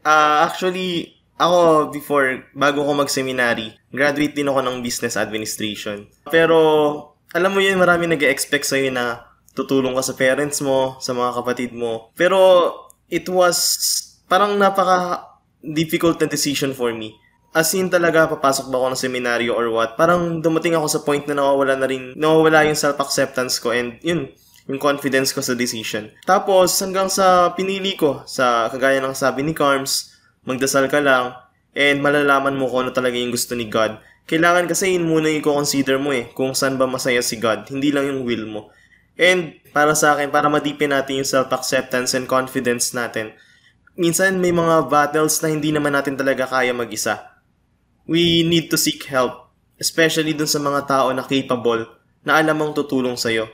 [0.00, 6.04] Ah, actually, ako before, bago ko mag-seminary, graduate din ako ng business administration.
[6.28, 6.58] Pero,
[7.32, 9.24] alam mo yun, marami nag expect sa'yo na
[9.56, 12.12] tutulong ka sa parents mo, sa mga kapatid mo.
[12.12, 12.38] Pero,
[13.08, 13.56] it was
[14.30, 15.26] parang napaka
[15.64, 17.16] difficult na decision for me.
[17.50, 19.98] As in talaga, papasok ba ako ng seminaryo or what?
[19.98, 24.30] Parang dumating ako sa point na nawawala na rin, nawawala yung self-acceptance ko and yun,
[24.70, 26.14] yung confidence ko sa decision.
[26.22, 30.09] Tapos, hanggang sa pinili ko, sa kagaya ng sabi ni Carms,
[30.44, 31.36] magdasal ka lang,
[31.76, 34.00] and malalaman mo kung ano talaga yung gusto ni God.
[34.30, 37.90] Kailangan kasi yun muna yung consider mo eh, kung saan ba masaya si God, hindi
[37.90, 38.70] lang yung will mo.
[39.18, 43.34] And para sa akin, para madipin natin yung self-acceptance and confidence natin,
[43.98, 47.42] minsan may mga battles na hindi naman natin talaga kaya mag-isa.
[48.06, 51.90] We need to seek help, especially dun sa mga tao na capable,
[52.24, 53.50] na alam mong tutulong sa'yo.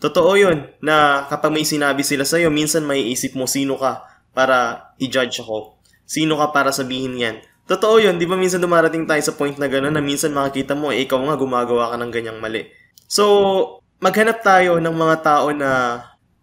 [0.00, 4.90] Totoo yun, na kapag may sinabi sila sa'yo, minsan may isip mo sino ka para
[4.98, 5.73] i-judge ako.
[6.04, 7.36] Sino ka para sabihin yan.
[7.64, 10.92] Totoo yun, di ba minsan dumarating tayo sa point na gano'n na minsan makikita mo,
[10.92, 12.68] eh, ikaw nga gumagawa ka ng ganyang mali.
[13.08, 13.24] So,
[14.04, 15.70] maghanap tayo ng mga tao na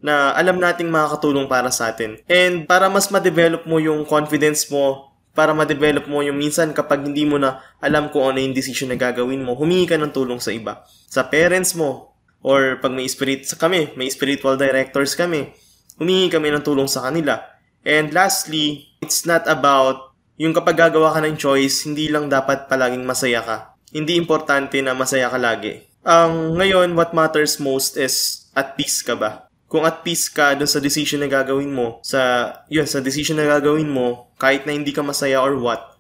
[0.01, 2.17] na alam nating makakatulong para sa atin.
[2.25, 7.21] And para mas ma-develop mo yung confidence mo, para ma-develop mo yung minsan kapag hindi
[7.23, 10.49] mo na alam kung ano yung decision na gagawin mo, humingi ka ng tulong sa
[10.49, 10.81] iba.
[11.05, 15.53] Sa parents mo, or pag may spirit sa kami, may spiritual directors kami,
[16.01, 17.37] humingi kami ng tulong sa kanila.
[17.81, 23.05] And lastly, it's not about yung kapag gagawa ka ng choice, hindi lang dapat palaging
[23.05, 23.57] masaya ka.
[23.93, 25.85] Hindi importante na masaya ka lagi.
[26.01, 29.45] Ang ngayon, what matters most is at peace ka ba?
[29.69, 33.45] Kung at peace ka dun sa decision na gagawin mo, sa, yun, sa decision na
[33.45, 35.93] gagawin mo, kahit na hindi ka masaya or what,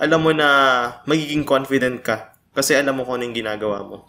[0.00, 0.48] alam mo na
[1.04, 2.32] magiging confident ka.
[2.56, 4.08] Kasi alam mo kung ano yung ginagawa mo.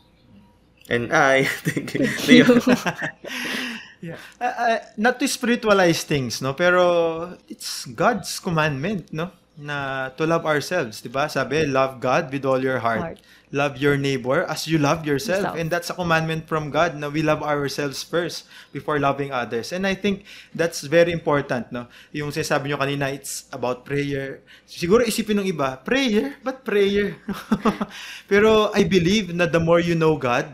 [0.88, 1.92] And I, thank
[2.28, 2.48] you.
[4.04, 4.20] Yeah.
[4.36, 6.52] Uh, uh, not to spiritualize things, no?
[6.52, 9.32] Pero it's God's commandment, no?
[9.56, 11.32] Na to love ourselves, 'di ba?
[11.32, 13.16] Sabi, love God with all your heart.
[13.16, 13.20] Heart.
[13.54, 15.46] Love your neighbor as you love yourself.
[15.46, 15.62] Yourself.
[15.62, 19.70] And that's a commandment from God na we love ourselves first before loving others.
[19.70, 20.26] And I think
[20.58, 21.86] that's very important, no?
[22.18, 24.42] Yung sinasabi nyo kanina, it's about prayer.
[24.66, 26.34] Siguro isipin ng iba, prayer?
[26.42, 27.22] But prayer?
[28.32, 30.50] Pero I believe na the more you know God,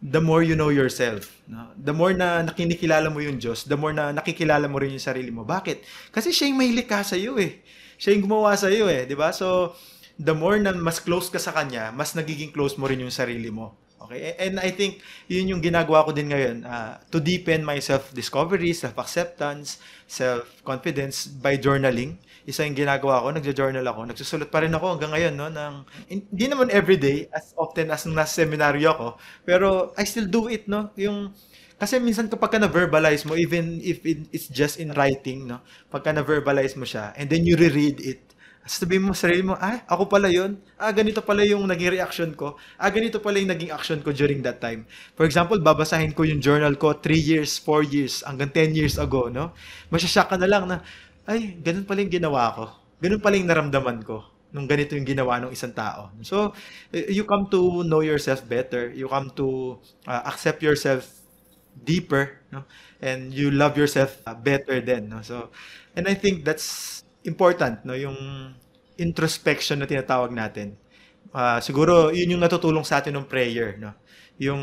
[0.00, 1.28] the more you know yourself.
[1.44, 1.68] No?
[1.76, 5.28] The more na nakinikilala mo yung Diyos, the more na nakikilala mo rin yung sarili
[5.28, 5.44] mo.
[5.44, 5.84] Bakit?
[6.08, 7.60] Kasi siya yung may likha sa iyo eh.
[8.00, 9.28] Siya yung gumawa sa iyo eh, 'di ba?
[9.36, 9.76] So
[10.16, 13.52] the more na mas close ka sa kanya, mas nagiging close mo rin yung sarili
[13.52, 13.76] mo.
[14.00, 14.34] Okay?
[14.40, 19.78] And I think yun yung ginagawa ko din ngayon uh, to deepen my self-discovery, self-acceptance,
[20.08, 22.16] self-confidence by journaling.
[22.50, 24.00] Isa yung ginagawa ko, nagjo-journal ako.
[24.10, 25.46] Nagsusulat pa rin ako hanggang ngayon, no?
[25.46, 25.74] Ng,
[26.10, 29.08] hindi naman everyday, as often as nasa seminaryo ako.
[29.46, 30.90] Pero I still do it, no?
[30.98, 31.30] Yung,
[31.78, 35.62] kasi minsan kapag ka na-verbalize mo, even if it's just in writing, no?
[35.88, 38.30] Pagka na-verbalize mo siya, and then you reread it,
[38.70, 42.30] sabihin mo sa sarili mo, ah, ako pala yon Ah, ganito pala yung naging reaction
[42.36, 42.60] ko.
[42.76, 44.84] Ah, ganito pala yung naging action ko during that time.
[45.16, 49.32] For example, babasahin ko yung journal ko 3 years, 4 years, hanggang 10 years ago,
[49.32, 49.56] no?
[49.88, 50.84] Masyashock ka na lang na,
[51.30, 52.64] ay, ganun pala yung ginawa ko.
[53.00, 56.10] Ganun pala yung naramdaman ko nung ganito yung ginawa ng isang tao.
[56.26, 56.50] So,
[56.90, 58.90] you come to know yourself better.
[58.90, 59.78] You come to
[60.10, 61.06] uh, accept yourself
[61.86, 62.66] deeper, no?
[62.98, 65.22] And you love yourself uh, better then, no?
[65.22, 65.54] So,
[65.94, 67.94] and I think that's important, no?
[67.94, 68.18] Yung
[68.98, 70.74] introspection na tinatawag natin.
[71.30, 73.94] Uh, siguro, yun yung natutulong sa atin ng prayer, no?
[74.42, 74.60] Yung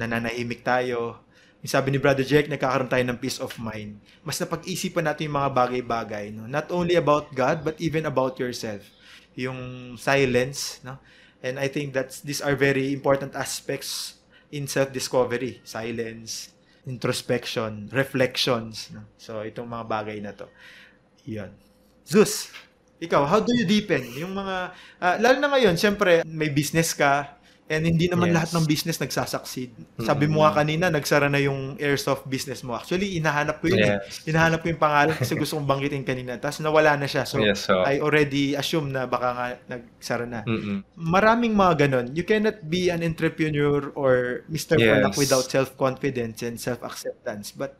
[0.00, 1.20] nananahimik tayo.
[1.58, 3.98] Yung sabi ni Brother Jake, nagkakaroon tayo ng peace of mind.
[4.22, 6.46] Mas napag-isipan natin yung mga bagay-bagay, no?
[6.46, 8.86] Not only about God, but even about yourself.
[9.34, 11.02] Yung silence, no?
[11.42, 14.18] And I think that's these are very important aspects
[14.50, 15.62] in self-discovery.
[15.62, 16.50] Silence,
[16.86, 18.90] introspection, reflections.
[18.90, 19.06] No?
[19.20, 20.50] So, itong mga bagay na to.
[21.30, 21.54] Yan.
[22.02, 22.50] Zeus,
[22.98, 24.02] ikaw, how do you deepen?
[24.18, 27.37] Yung mga, uh, lalo na ngayon, syempre, may business ka,
[27.68, 28.34] and hindi naman yes.
[28.34, 30.00] lahat ng business nagsasucceed.
[30.00, 32.72] Sabi mo nga kanina, nagsara na yung airsoft business mo.
[32.72, 33.84] Actually, inahanap ko yun.
[33.84, 33.92] Eh.
[34.00, 34.24] Yes.
[34.24, 34.32] Eh.
[34.32, 36.40] Hinahanap ko yung pangalan kasi gusto kong banggitin kanina.
[36.40, 37.28] Tapos nawala na siya.
[37.28, 40.48] So, yes, so, I already assume na baka nga nagsara na.
[40.48, 40.80] Mm-mm.
[40.96, 42.16] Maraming mga ganon.
[42.16, 44.80] You cannot be an entrepreneur or Mr.
[44.80, 45.04] Yes.
[45.04, 47.52] Polak without self-confidence and self-acceptance.
[47.52, 47.76] But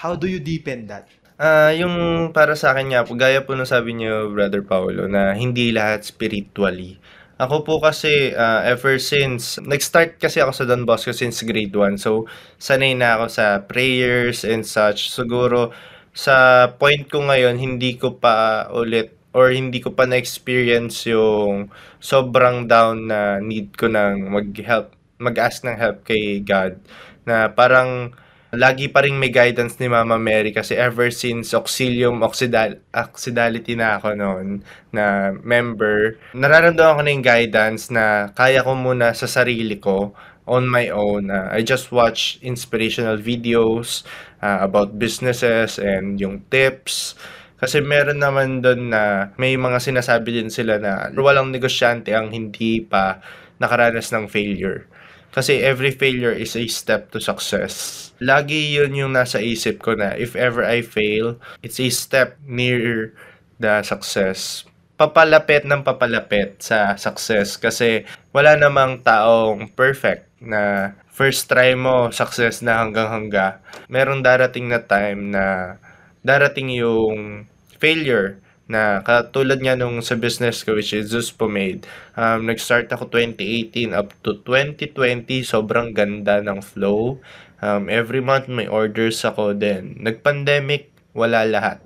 [0.00, 1.04] how do you deepen that?
[1.38, 1.94] Ah, yung
[2.34, 6.02] para sa akin nga po, gaya po nung sabi niyo, Brother Paulo, na hindi lahat
[6.02, 6.98] spiritually.
[7.38, 11.94] Ako po kasi, uh, ever since, nag-start kasi ako sa Don Bosco since grade 1.
[11.94, 12.26] So,
[12.58, 15.06] sanay na ako sa prayers and such.
[15.14, 15.70] Siguro,
[16.10, 21.70] sa point ko ngayon, hindi ko pa ulit or hindi ko pa na-experience yung
[22.02, 24.90] sobrang down na need ko ng mag-help,
[25.22, 26.74] mag-ask ng help kay God.
[27.22, 28.18] Na parang,
[28.52, 34.00] lagi pa rin may guidance ni Mama Mary kasi ever since Auxilium Oxidal Oxidality na
[34.00, 39.76] ako noon na member, nararamdaman ko na yung guidance na kaya ko muna sa sarili
[39.76, 40.16] ko
[40.48, 41.28] on my own.
[41.28, 44.02] Uh, I just watch inspirational videos
[44.40, 47.12] uh, about businesses and yung tips.
[47.60, 52.80] Kasi meron naman doon na may mga sinasabi din sila na walang negosyante ang hindi
[52.80, 53.20] pa
[53.60, 54.88] nakaranas ng failure.
[55.32, 58.08] Kasi every failure is a step to success.
[58.18, 63.14] Lagi yun yung nasa isip ko na if ever I fail, it's a step near
[63.60, 64.64] the success.
[64.98, 68.02] Papalapit ng papalapit sa success kasi
[68.34, 73.62] wala namang taong perfect na first try mo, success na hanggang hangga.
[73.86, 75.78] Meron darating na time na
[76.26, 77.46] darating yung
[77.78, 83.08] failure na katulad nga nung sa business ko which is Zeus Pomade, um, nag-start ako
[83.08, 87.16] 2018 up to 2020, sobrang ganda ng flow.
[87.64, 89.98] Um, every month may orders ako din.
[90.04, 91.82] Nag-pandemic, wala lahat.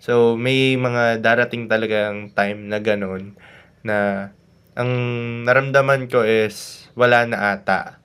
[0.00, 3.36] So, may mga darating talagang time na ganun
[3.84, 4.28] na
[4.72, 4.90] ang
[5.44, 8.00] naramdaman ko is wala na ata.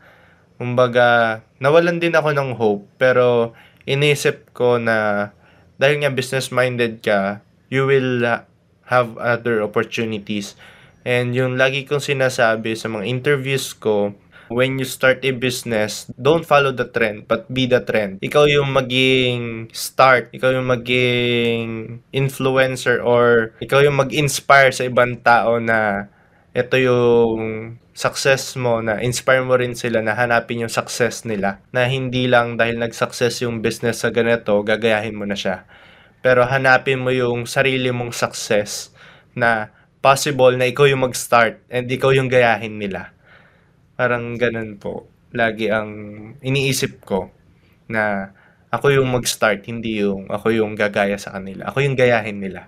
[0.60, 3.56] Kumbaga, nawalan din ako ng hope pero
[3.88, 5.32] inisip ko na
[5.80, 7.44] dahil nga business-minded ka,
[7.76, 8.48] you will uh,
[8.88, 10.56] have other opportunities.
[11.04, 14.16] And yung lagi kong sinasabi sa mga interviews ko,
[14.50, 18.22] when you start a business, don't follow the trend, but be the trend.
[18.24, 25.60] Ikaw yung maging start, ikaw yung maging influencer or ikaw yung mag-inspire sa ibang tao
[25.62, 26.10] na
[26.56, 31.88] ito yung success mo na inspire mo rin sila na hanapin yung success nila na
[31.88, 35.68] hindi lang dahil nag-success yung business sa ganito, gagayahin mo na siya
[36.26, 38.90] pero hanapin mo yung sarili mong success
[39.38, 39.70] na
[40.02, 43.14] possible na ikaw yung mag-start and ikaw yung gayahin nila.
[43.94, 45.06] Parang ganun po.
[45.38, 45.94] Lagi ang
[46.42, 47.30] iniisip ko
[47.86, 48.34] na
[48.74, 51.70] ako yung mag-start, hindi yung ako yung gagaya sa kanila.
[51.70, 52.66] Ako yung gayahin nila.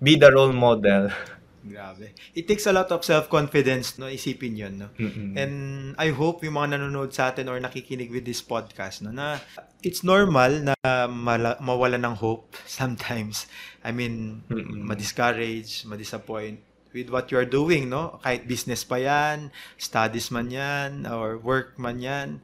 [0.00, 1.12] Be the role model.
[1.60, 2.16] Grabe.
[2.32, 4.08] It takes a lot of self-confidence, no?
[4.08, 4.88] Isipin yun, no?
[4.96, 5.36] Mm-hmm.
[5.36, 5.54] And
[6.00, 9.12] I hope yung mga nanonood sa atin or nakikinig with this podcast, no?
[9.12, 9.36] Na
[9.84, 13.44] it's normal na mala- mawala ng hope sometimes.
[13.84, 14.88] I mean, mm-hmm.
[14.88, 18.18] ma-discourage, ma-disappoint with what you are doing, no?
[18.24, 22.40] Kahit business pa yan, studies man yan, or work man yan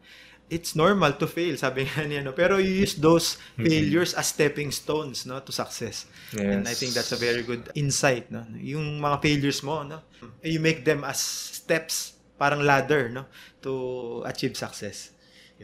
[0.49, 2.31] it's normal to fail, sabi nga niya, no?
[2.33, 5.41] Pero you use those failures as stepping stones, no?
[5.43, 6.07] To success.
[6.33, 6.43] Yes.
[6.47, 8.47] And I think that's a very good insight, no?
[8.55, 10.03] Yung mga failures mo, no?
[10.43, 13.27] You make them as steps parang ladder, no?
[13.67, 15.11] To achieve success.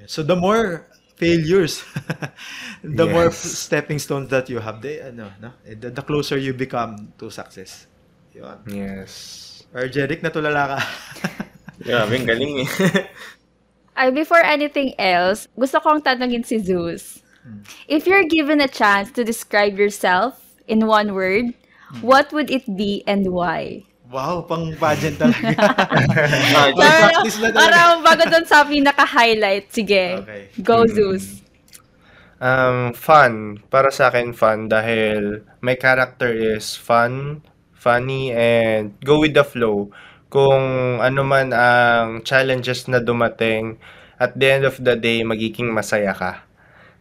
[0.09, 1.85] So the more failures,
[2.83, 3.39] the more Yes.
[3.39, 5.53] stepping stones that you have, they, ano, no?
[5.63, 7.87] Eh, The, the closer you become to success.
[8.35, 8.65] Yun.
[8.67, 9.13] Yes.
[9.71, 10.79] Or Jeric, natulala ka.
[11.87, 12.69] Grabe, ang galing eh.
[13.97, 17.21] Ay, before anything else, gusto kong tanungin si Zeus.
[17.91, 20.39] If you're given a chance to describe yourself
[20.71, 21.53] in one word,
[22.01, 23.85] what would it be and why?
[24.13, 25.57] wow, pang pageant talaga.
[26.53, 27.59] Pang practice na talaga.
[27.65, 29.73] Parang bago doon sa pinaka-highlight.
[29.73, 30.43] Sige, Okay.
[30.61, 31.41] go Zeus.
[32.37, 33.65] Um, fun.
[33.73, 37.41] Para sa akin, fun dahil my character is fun,
[37.73, 39.89] funny, and go with the flow.
[40.33, 40.65] Kung
[41.05, 43.77] ano man ang challenges na dumating,
[44.17, 46.47] at the end of the day, magiging masaya ka.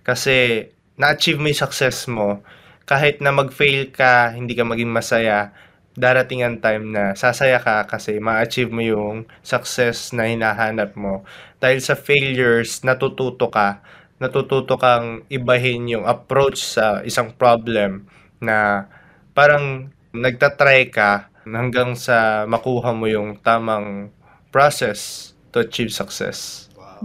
[0.04, 0.68] Kasi,
[1.00, 2.44] na-achieve mo yung success mo,
[2.84, 5.56] kahit na mag-fail ka, hindi ka maging masaya,
[5.96, 11.24] darating ang time na sasaya ka kasi ma-achieve mo yung success na hinahanap mo.
[11.64, 13.80] Dahil sa failures, natututo ka
[14.22, 18.06] natututo kang ibahin yung approach sa isang problem
[18.38, 18.86] na
[19.34, 24.14] parang nagtatry ka hanggang sa makuha mo yung tamang
[24.52, 26.70] process to achieve success.
[26.78, 27.02] Wow.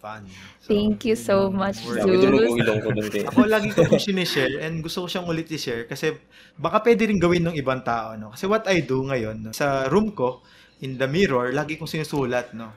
[0.00, 0.24] Fun.
[0.64, 3.24] So, Thank you so much, kay.
[3.28, 6.16] Ako lagi ko pong sinishare and gusto ko siyang ulit i-share kasi
[6.56, 8.16] baka pwede rin gawin ng ibang tao.
[8.16, 8.32] No?
[8.32, 10.40] Kasi what I do ngayon, no, sa room ko,
[10.80, 12.72] in the mirror, lagi kong sinusulat, no?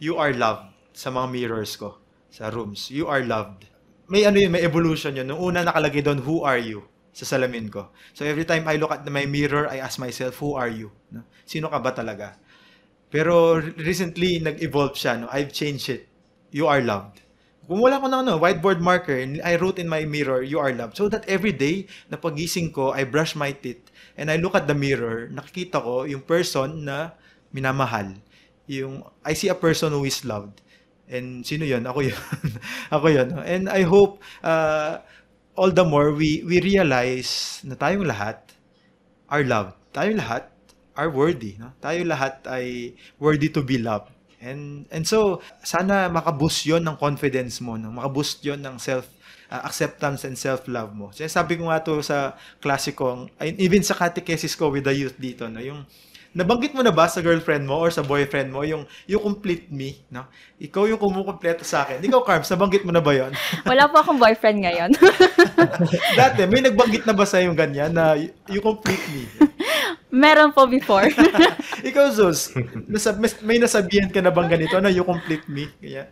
[0.00, 2.00] You are loved sa mga mirrors ko,
[2.32, 2.88] sa rooms.
[2.88, 3.68] You are loved.
[4.08, 5.28] May ano yun, may evolution yun.
[5.28, 6.84] Nung una nakalagay doon, who are you?
[7.12, 7.92] Sa salamin ko.
[8.16, 10.88] So every time I look at my mirror, I ask myself, who are you?
[11.12, 11.28] No?
[11.44, 12.40] Sino ka ba talaga?
[13.12, 15.20] Pero recently, nag-evolve siya.
[15.20, 15.28] No?
[15.28, 16.08] I've changed it.
[16.48, 17.20] You are loved.
[17.70, 20.98] Wala ko ng ano, whiteboard marker, and I wrote in my mirror, you are loved.
[20.98, 24.66] So that every day, na pagising ko, I brush my teeth, and I look at
[24.66, 27.14] the mirror, nakikita ko yung person na
[27.54, 28.18] minamahal.
[28.66, 30.58] Yung, I see a person who is loved.
[31.06, 31.86] And sino yun?
[31.86, 32.18] Ako yun.
[32.94, 33.40] Ako no?
[33.46, 34.98] And I hope, uh,
[35.56, 38.40] all the more, we, we realize na tayong lahat
[39.28, 39.76] are loved.
[39.92, 40.48] Tayong lahat
[40.96, 41.56] are worthy.
[41.56, 41.72] No?
[41.80, 44.12] Tayo lahat ay worthy to be loved.
[44.42, 47.94] And and so sana makaboost 'yon ng confidence mo, no?
[47.94, 49.06] Makaboost 'yon ng self
[49.52, 51.14] uh, acceptance and self-love mo.
[51.14, 55.14] Kasi sabi ko nga to sa klase ko, even sa catechesis ko with the youth
[55.14, 55.86] dito, no, yung
[56.32, 60.00] nabanggit mo na ba sa girlfriend mo or sa boyfriend mo yung you complete me,
[60.08, 60.24] no?
[60.58, 62.00] Ikaw yung kumukumpleto sa akin.
[62.00, 63.32] Ikaw, Carms, nabanggit mo na ba 'yon?
[63.70, 64.90] Wala po akong boyfriend ngayon.
[66.18, 69.28] Dati may nagbanggit na ba sa yung ganyan na you, you complete me?
[70.12, 71.08] Meron po before.
[71.80, 72.52] Ikaw, Zos,
[72.84, 75.72] nasab- may nasabihan ka na bang ganito na you complete me?
[75.80, 76.04] Kaya,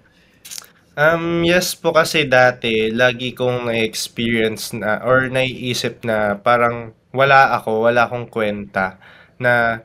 [1.01, 7.87] Um, yes po kasi dati, lagi kong na-experience na or naiisip na parang wala ako,
[7.87, 8.99] wala akong kwenta.
[9.41, 9.81] Na,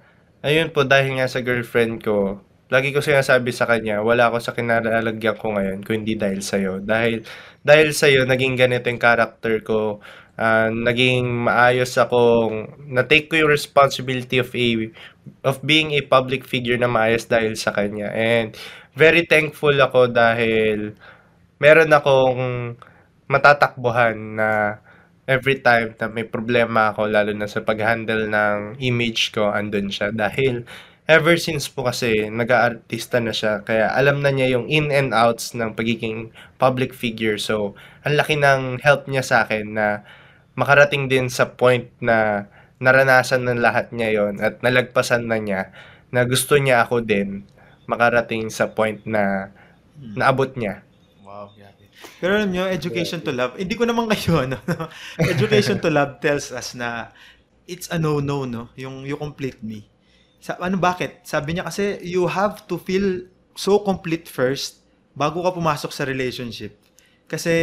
[0.45, 2.39] ayun po, dahil nga sa girlfriend ko,
[2.69, 6.73] lagi ko sinasabi sa kanya, wala ako sa kinalalagyan ko ngayon kung hindi dahil sa'yo.
[6.85, 7.25] Dahil,
[7.65, 9.99] dahil sa'yo, naging ganito yung character ko.
[10.37, 14.67] Ah, naging maayos akong, na-take ko yung responsibility of a,
[15.47, 18.11] of being a public figure na maayos dahil sa kanya.
[18.13, 18.53] And,
[18.95, 20.95] very thankful ako dahil
[21.59, 22.41] meron akong
[23.27, 24.79] matatakbuhan na
[25.25, 30.13] every time na may problema ako, lalo na sa pag-handle ng image ko, andun siya.
[30.13, 30.65] Dahil
[31.09, 35.53] ever since po kasi nag-aartista na siya, kaya alam na niya yung in and outs
[35.57, 36.29] ng pagiging
[36.61, 37.37] public figure.
[37.41, 37.73] So,
[38.05, 40.05] ang laki ng help niya sa akin na
[40.57, 42.47] makarating din sa point na
[42.79, 45.71] naranasan ng lahat niya yon at nalagpasan na niya
[46.13, 47.43] na gusto niya ako din
[47.89, 49.49] makarating sa point na
[49.97, 50.84] naabot niya.
[52.25, 54.57] Pero alam nyo, education to love, hindi ko naman kayo, ano,
[55.21, 57.13] education to love tells us na
[57.69, 58.73] it's a no-no, no?
[58.73, 59.85] Yung you complete me.
[60.41, 61.21] Sa, ano, bakit?
[61.21, 64.81] Sabi niya kasi, you have to feel so complete first
[65.13, 66.73] bago ka pumasok sa relationship.
[67.29, 67.53] Kasi,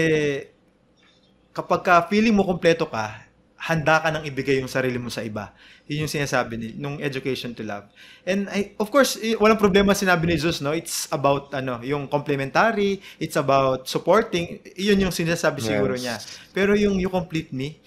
[1.51, 3.22] kapag ka feeling mo kompleto ka,
[3.63, 5.55] handa ka nang ibigay yung sarili mo sa iba.
[5.87, 7.87] Yun yung sinasabi ni nung education to love.
[8.27, 10.75] And I, of course, eh, walang problema sinabi ni Jesus, no?
[10.75, 14.59] It's about ano, yung complementary, it's about supporting.
[14.75, 16.03] Yun yung sinasabi siguro Yes.
[16.03, 16.17] niya.
[16.51, 17.79] Pero yung you complete me,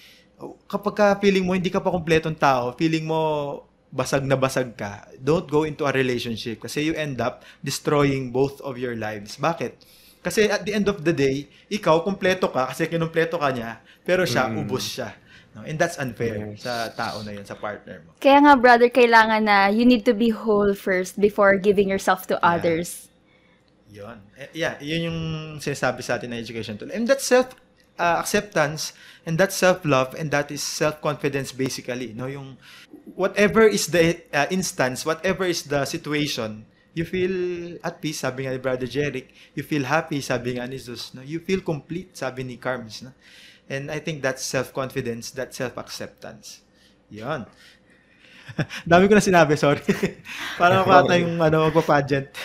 [0.68, 3.20] kapag ka feeling mo hindi ka pa kompletong tao, feeling mo
[3.92, 8.60] basag na basag ka, don't go into a relationship kasi you end up destroying both
[8.64, 9.36] of your lives.
[9.40, 9.76] Bakit?
[10.20, 14.24] Kasi at the end of the day, ikaw kompleto ka kasi kinumpleto ka niya, pero
[14.24, 14.66] siya Mm.
[14.66, 15.14] ubos siya.
[15.56, 15.64] No?
[15.64, 16.68] And that's unfair Yes.
[16.68, 18.12] sa tao na yun, sa partner mo.
[18.20, 22.36] Kaya nga, brother, kailangan na you need to be whole first before giving yourself to
[22.36, 22.52] Yeah.
[22.60, 23.08] others.
[23.88, 24.20] Yun.
[24.36, 25.20] Eh, yeah, yun yung
[25.64, 26.92] sinasabi sa atin na education tool.
[26.92, 27.56] And that's self
[27.96, 28.92] uh, acceptance
[29.24, 32.28] and that's self-love and that is self-confidence basically, no?
[32.28, 32.60] Yung
[33.16, 38.56] whatever is the uh, instance, whatever is the situation, You feel at peace, sabi nga
[38.56, 39.28] ni Brother Jeric.
[39.52, 41.12] You feel happy, sabi nga ni Zeus.
[41.12, 41.20] No?
[41.20, 43.04] You feel complete, sabi ni Carms.
[43.04, 43.12] No?
[43.66, 46.62] And I think that's self-confidence, that's self-acceptance.
[47.10, 47.50] Yan.
[48.90, 49.82] Dami ko na sinabi, sorry.
[50.62, 52.30] Parang ako ata yung ano, magpa-pageant.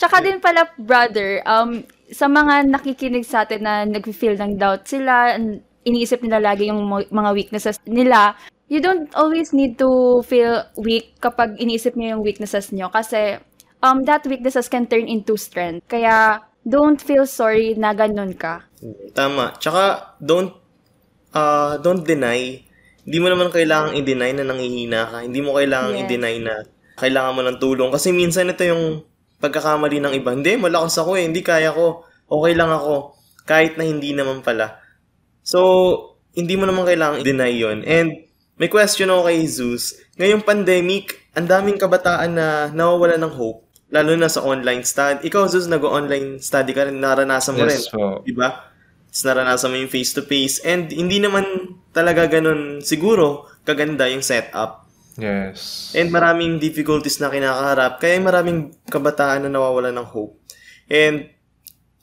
[0.00, 1.80] Tsaka din pala, brother, um,
[2.12, 6.84] sa mga nakikinig sa atin na nag-feel ng doubt sila, n- iniisip nila lagi yung
[6.90, 8.36] mga weaknesses nila,
[8.68, 13.36] you don't always need to feel weak kapag iniisip niyo yung weaknesses niyo kasi
[13.84, 15.84] um, that weaknesses can turn into strength.
[15.88, 18.66] Kaya, don't feel sorry na ganun ka.
[19.14, 19.58] Tama.
[19.58, 20.54] Tsaka, don't,
[21.34, 22.62] uh, don't deny.
[23.02, 25.18] Hindi mo naman kailangang i-deny na nangihina ka.
[25.26, 26.02] Hindi mo kailangang Yes.
[26.06, 26.54] i-deny na
[26.98, 27.90] kailangan mo ng tulong.
[27.90, 29.02] Kasi minsan ito yung
[29.42, 30.30] pagkakamali ng iba.
[30.30, 31.26] Hindi, malakas ako eh.
[31.26, 32.06] Hindi kaya ko.
[32.30, 33.18] Okay lang ako.
[33.42, 34.78] Kahit na hindi naman pala.
[35.42, 35.58] So,
[36.38, 39.98] hindi mo naman kailangang i-deny yon And, may question ako kay Zeus.
[40.14, 43.61] Ngayong pandemic, ang daming kabataan na nawawala ng hope.
[43.92, 45.28] Lalo na sa online study.
[45.28, 46.96] Ikaw, Zeus, nag-online study ka rin.
[46.96, 47.76] Naranasan mo rin.
[47.76, 48.24] Yes po.
[48.24, 48.72] Diba?
[49.12, 50.64] Tapos naranasan mo yung face-to-face.
[50.64, 51.44] And hindi naman
[51.92, 54.88] talaga ganun siguro kaganda yung setup.
[55.20, 55.92] Yes.
[55.92, 58.00] And maraming difficulties na kinakaharap.
[58.00, 60.40] Kaya maraming kabataan na nawawala ng hope.
[60.88, 61.28] And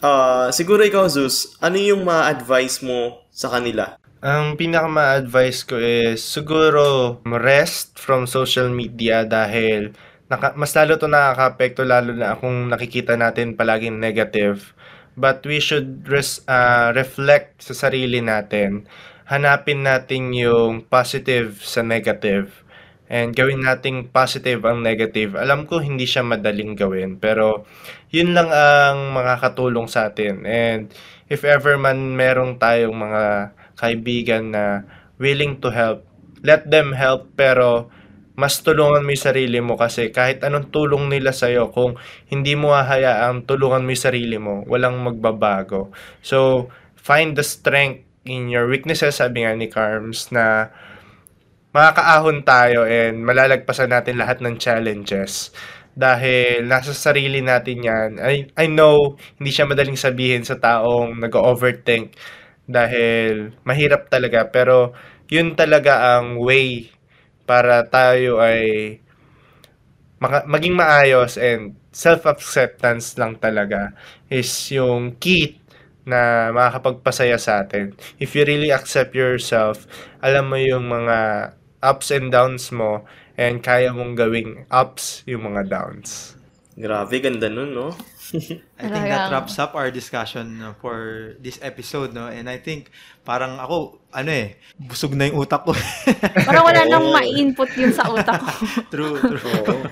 [0.06, 3.98] uh, siguro ikaw, Zeus, ano yung ma-advise mo sa kanila?
[4.20, 9.96] Ang pinaka ma-advise ko is siguro rest from social media dahil
[10.30, 14.78] naka, mas lalo to nakaka-apekto lalo na kung nakikita natin palaging negative.
[15.20, 18.88] But we should res, ah, reflect sa sarili natin.
[19.28, 22.64] Hanapin natin yung positive sa negative.
[23.10, 25.34] And gawin nating positive ang negative.
[25.34, 27.66] Alam ko hindi siya madaling gawin, pero
[28.14, 30.46] yun lang ang makakatulong sa atin.
[30.46, 30.94] And
[31.26, 33.24] if ever man merong tayong mga
[33.82, 34.86] kaibigan na
[35.18, 36.06] willing to help,
[36.46, 37.90] let them help pero
[38.40, 42.00] mas tulungan mo yung sarili mo kasi kahit anong tulong nila sa'yo, kung
[42.32, 45.92] hindi mo hahayaang tulungan mo yung sarili mo, walang magbabago.
[46.24, 50.72] So, find the strength in your weaknesses, sabi nga ni Carms, na
[51.76, 55.52] makakaahon tayo and malalagpasan natin lahat ng challenges
[56.00, 58.10] dahil nasa sarili natin yan.
[58.24, 62.16] I, I know, hindi siya madaling sabihin sa taong nag-overthink
[62.70, 64.96] dahil mahirap talaga pero
[65.28, 66.90] yun talaga ang way
[67.50, 69.02] para tayo ay
[70.46, 73.90] maging maayos and self-acceptance lang talaga
[74.30, 75.58] is yung key
[76.06, 77.98] na makakapagpasaya sa atin.
[78.22, 79.90] If you really accept yourself,
[80.22, 81.18] alam mo yung mga
[81.82, 86.38] ups and downs mo and kaya mong gawing ups yung mga downs.
[86.78, 87.98] Grabe, ganda nun, no?
[88.30, 92.30] I think that wraps up our discussion no, for this episode, no?
[92.30, 92.94] And I think,
[93.26, 95.74] parang ako, ano eh, busog na yung utak ko.
[96.50, 97.14] Parang wala nang Oo.
[97.14, 98.50] ma-input yun sa utak ko.
[98.94, 99.86] true, true.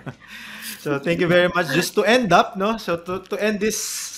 [0.78, 1.74] so, thank you very much.
[1.74, 2.78] Just to end up, no?
[2.78, 3.78] So, to, to end this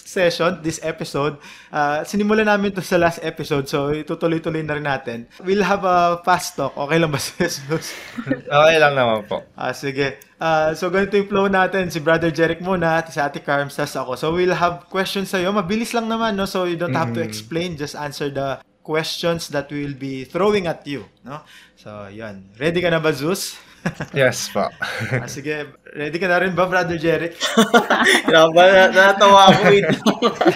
[0.09, 1.37] session, this episode,
[1.69, 5.17] uh, sinimulan namin to sa last episode, so itutuloy-tuloy na rin natin.
[5.45, 6.73] We'll have a fast talk.
[6.73, 7.93] Okay lang ba, Jesus?
[8.25, 9.45] Okay lang naman po.
[9.53, 10.17] Ah, sige.
[10.41, 11.93] Ah, so, ganito yung flow natin.
[11.93, 14.17] Si Brother Jeric muna, si Ate Carms, tas ako.
[14.17, 15.53] So, we'll have questions sa'yo.
[15.53, 16.49] Mabilis lang naman, no?
[16.49, 17.77] So, you don't have to explain.
[17.77, 21.45] Just answer the questions that we'll be throwing at you, no?
[21.77, 22.49] So, yan.
[22.57, 23.59] Ready ka na ba, Zeus?
[24.11, 24.67] Yes po.
[24.67, 25.71] ah, sige.
[25.89, 27.33] Ready ka na rin ba, Brother Jeric?
[28.29, 29.63] Grabe, na- natawa ako.
[29.73, 29.97] Lang.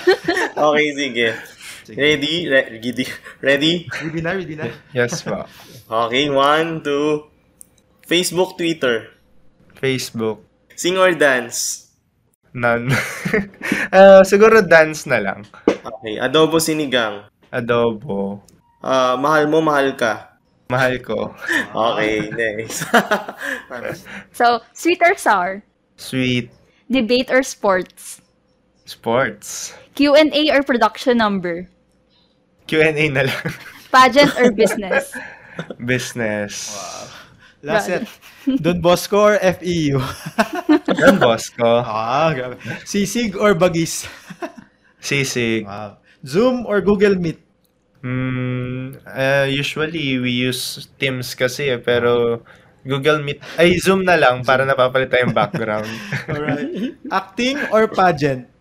[0.69, 1.27] okay, sige.
[1.89, 2.34] Ready?
[2.47, 3.05] Re- ready?
[3.41, 3.73] Ready?
[3.89, 4.65] Ready na, ready na.
[4.93, 5.43] Yes po.
[5.89, 7.27] Okay, one, two.
[8.05, 9.09] Facebook, Twitter.
[9.81, 10.45] Facebook.
[10.77, 11.89] Sing or dance?
[12.53, 12.93] None.
[13.93, 15.45] Ah, siguro dance na lang.
[15.69, 17.29] Okay, adobo sinigang.
[17.53, 18.41] Adobo.
[18.81, 20.32] Ah, mahal mo, mahal ka.
[20.70, 21.36] Mahal ko.
[21.76, 22.86] Okay, next.
[24.34, 25.64] So, sweet or sour?
[25.97, 26.49] Sweet.
[26.89, 28.22] Debate or sports?
[28.86, 29.74] Sports.
[29.95, 31.70] Q&A or production number?
[32.68, 33.43] Q&A na lang.
[33.91, 35.14] Pageant or business?
[35.86, 36.74] Business.
[37.64, 38.03] Last set.
[38.64, 40.01] Don Bosco or FEU?
[40.99, 41.80] Yan, boss ko.
[41.86, 42.59] ah, grabe.
[42.84, 44.03] Sisig or Bagis?
[44.99, 45.64] Sisig.
[45.64, 45.97] Wow.
[46.28, 47.39] Zoom or Google Meet?
[48.04, 52.43] Mm, uh, usually, we use Teams kasi eh, pero
[52.84, 55.88] Google Meet, ay Zoom na lang para napapalitan yung background.
[56.28, 56.99] Alright.
[57.08, 58.54] Acting or pageant?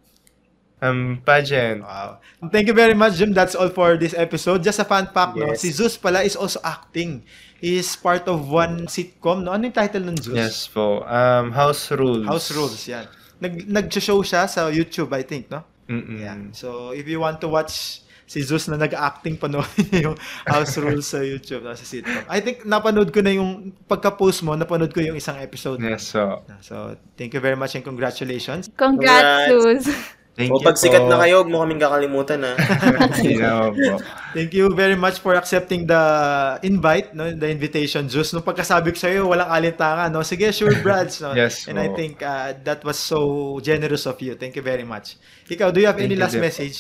[0.83, 1.87] um, pageant.
[1.87, 2.19] Wow.
[2.51, 3.33] Thank you very much, Jim.
[3.33, 4.67] That's all for this episode.
[4.67, 5.55] Just a fun fact, no?
[5.55, 5.63] Yes.
[5.63, 7.23] Si Zeus pala is also acting.
[7.63, 9.55] He is part of one sitcom, no?
[9.55, 10.35] Ano yung title ng Zeus?
[10.35, 11.07] Yes po.
[11.07, 12.27] Um, House Rules.
[12.27, 13.07] House Rules, yan.
[13.39, 15.63] Nag, nag-show siya sa YouTube, I think, no?
[15.87, 16.19] Mm-mm.
[16.19, 16.39] Yeah.
[16.51, 18.02] So, if you want to watch
[18.33, 20.17] si Zeus na nag-acting panoorin niya yung
[20.49, 22.25] House Rules sa YouTube, no, sa sitcom.
[22.33, 25.77] I think napanood ko na yung pagka-post mo, napanood ko yung isang episode.
[25.85, 28.73] Yes, so, So, thank you very much and congratulations.
[28.73, 29.85] Congrats, Congrats.
[29.85, 29.93] Sus.
[30.33, 31.13] thank O you pag sikat po.
[31.13, 32.57] na kayo, huwag mo kaming kakalimutan ha.
[34.33, 36.01] Thank you very much for accepting the
[36.65, 38.33] invite, no, the invitation, Zeus.
[38.33, 40.25] Nung pagkasabi ko sa'yo, walang alintangan, no?
[40.25, 41.37] Sige, sure, Brads, no?
[41.37, 42.01] Yes, And I po.
[42.01, 44.33] think uh, that was so generous of you.
[44.35, 45.21] Thank you very much.
[45.47, 46.41] Ikaw, do you have any Thank you, last Jeff.
[46.41, 46.79] message?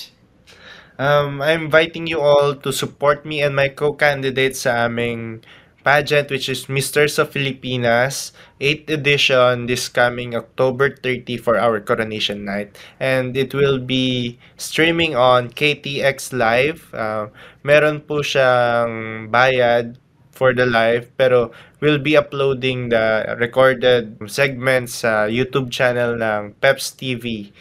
[0.99, 5.41] Um, I'm inviting you all to support me and my co-candidates sa aming
[5.83, 8.31] pageant which is Misters of Filipinas
[8.63, 12.79] 8th edition this coming October 30 for our coronation night.
[13.01, 16.87] And it will be streaming on KTX Live.
[16.95, 17.35] Uh,
[17.67, 19.99] meron po siyang bayad
[20.33, 26.97] for the live pero we'll be uploading the recorded segments sa YouTube channel ng Peps
[26.97, 27.53] TV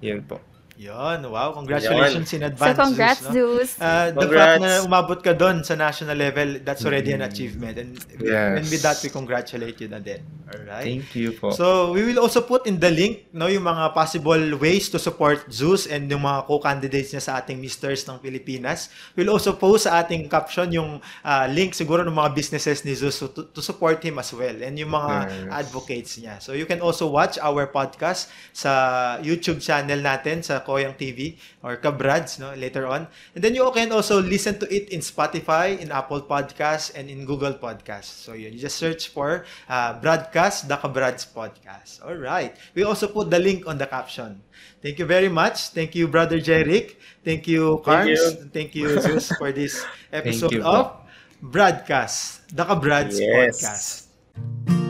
[0.00, 0.45] yun po
[0.76, 3.32] Yon, wow, congratulations in So, advance, congrats, Zeus, no?
[3.32, 3.70] Zeus.
[3.80, 4.60] Uh, the fact Congrats.
[4.60, 7.80] na umabot ka doon sa national level, that's already an achievement.
[7.80, 8.60] And, Yes.
[8.60, 10.20] and with that, we congratulate you na din.
[10.46, 10.86] Alright?
[10.86, 14.38] thank you po So, we will also put in the link, no, yung mga possible
[14.60, 18.92] ways to support Zeus and yung mga co-candidates niya sa ating Misters ng Pilipinas.
[19.16, 23.16] We'll also post sa ating caption yung uh, link siguro ng mga businesses ni Zeus
[23.18, 25.66] to, to support him as well and yung mga Yes.
[25.66, 26.36] advocates niya.
[26.38, 28.70] So, you can also watch our podcast sa
[29.18, 33.06] YouTube channel natin sa Koyang TV or Kabrads no, later on.
[33.34, 37.24] And then you can also listen to it in Spotify, in Apple Podcasts, and in
[37.24, 38.10] Google Podcasts.
[38.26, 42.02] So yun, you just search for uh, Broadcast, the Kabrads Podcast.
[42.02, 42.58] All right.
[42.74, 44.42] We also put the link on the caption.
[44.82, 45.70] Thank you very much.
[45.70, 46.96] Thank you, Brother Jeric.
[47.24, 48.18] Thank you, Thank Carms.
[48.18, 48.30] you.
[48.50, 51.06] Thank you, Zeus, for this episode you of.
[51.42, 53.60] Broadcast, the Kabrads Yes.
[53.60, 54.85] Podcast.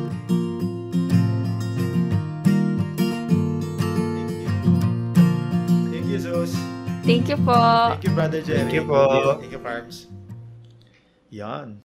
[7.06, 7.54] Thank you po.
[7.94, 8.66] Thank you, Brother Jerry.
[8.66, 9.38] Thank you po.
[9.38, 10.10] Thank you, Farms.
[11.30, 11.78] Yan.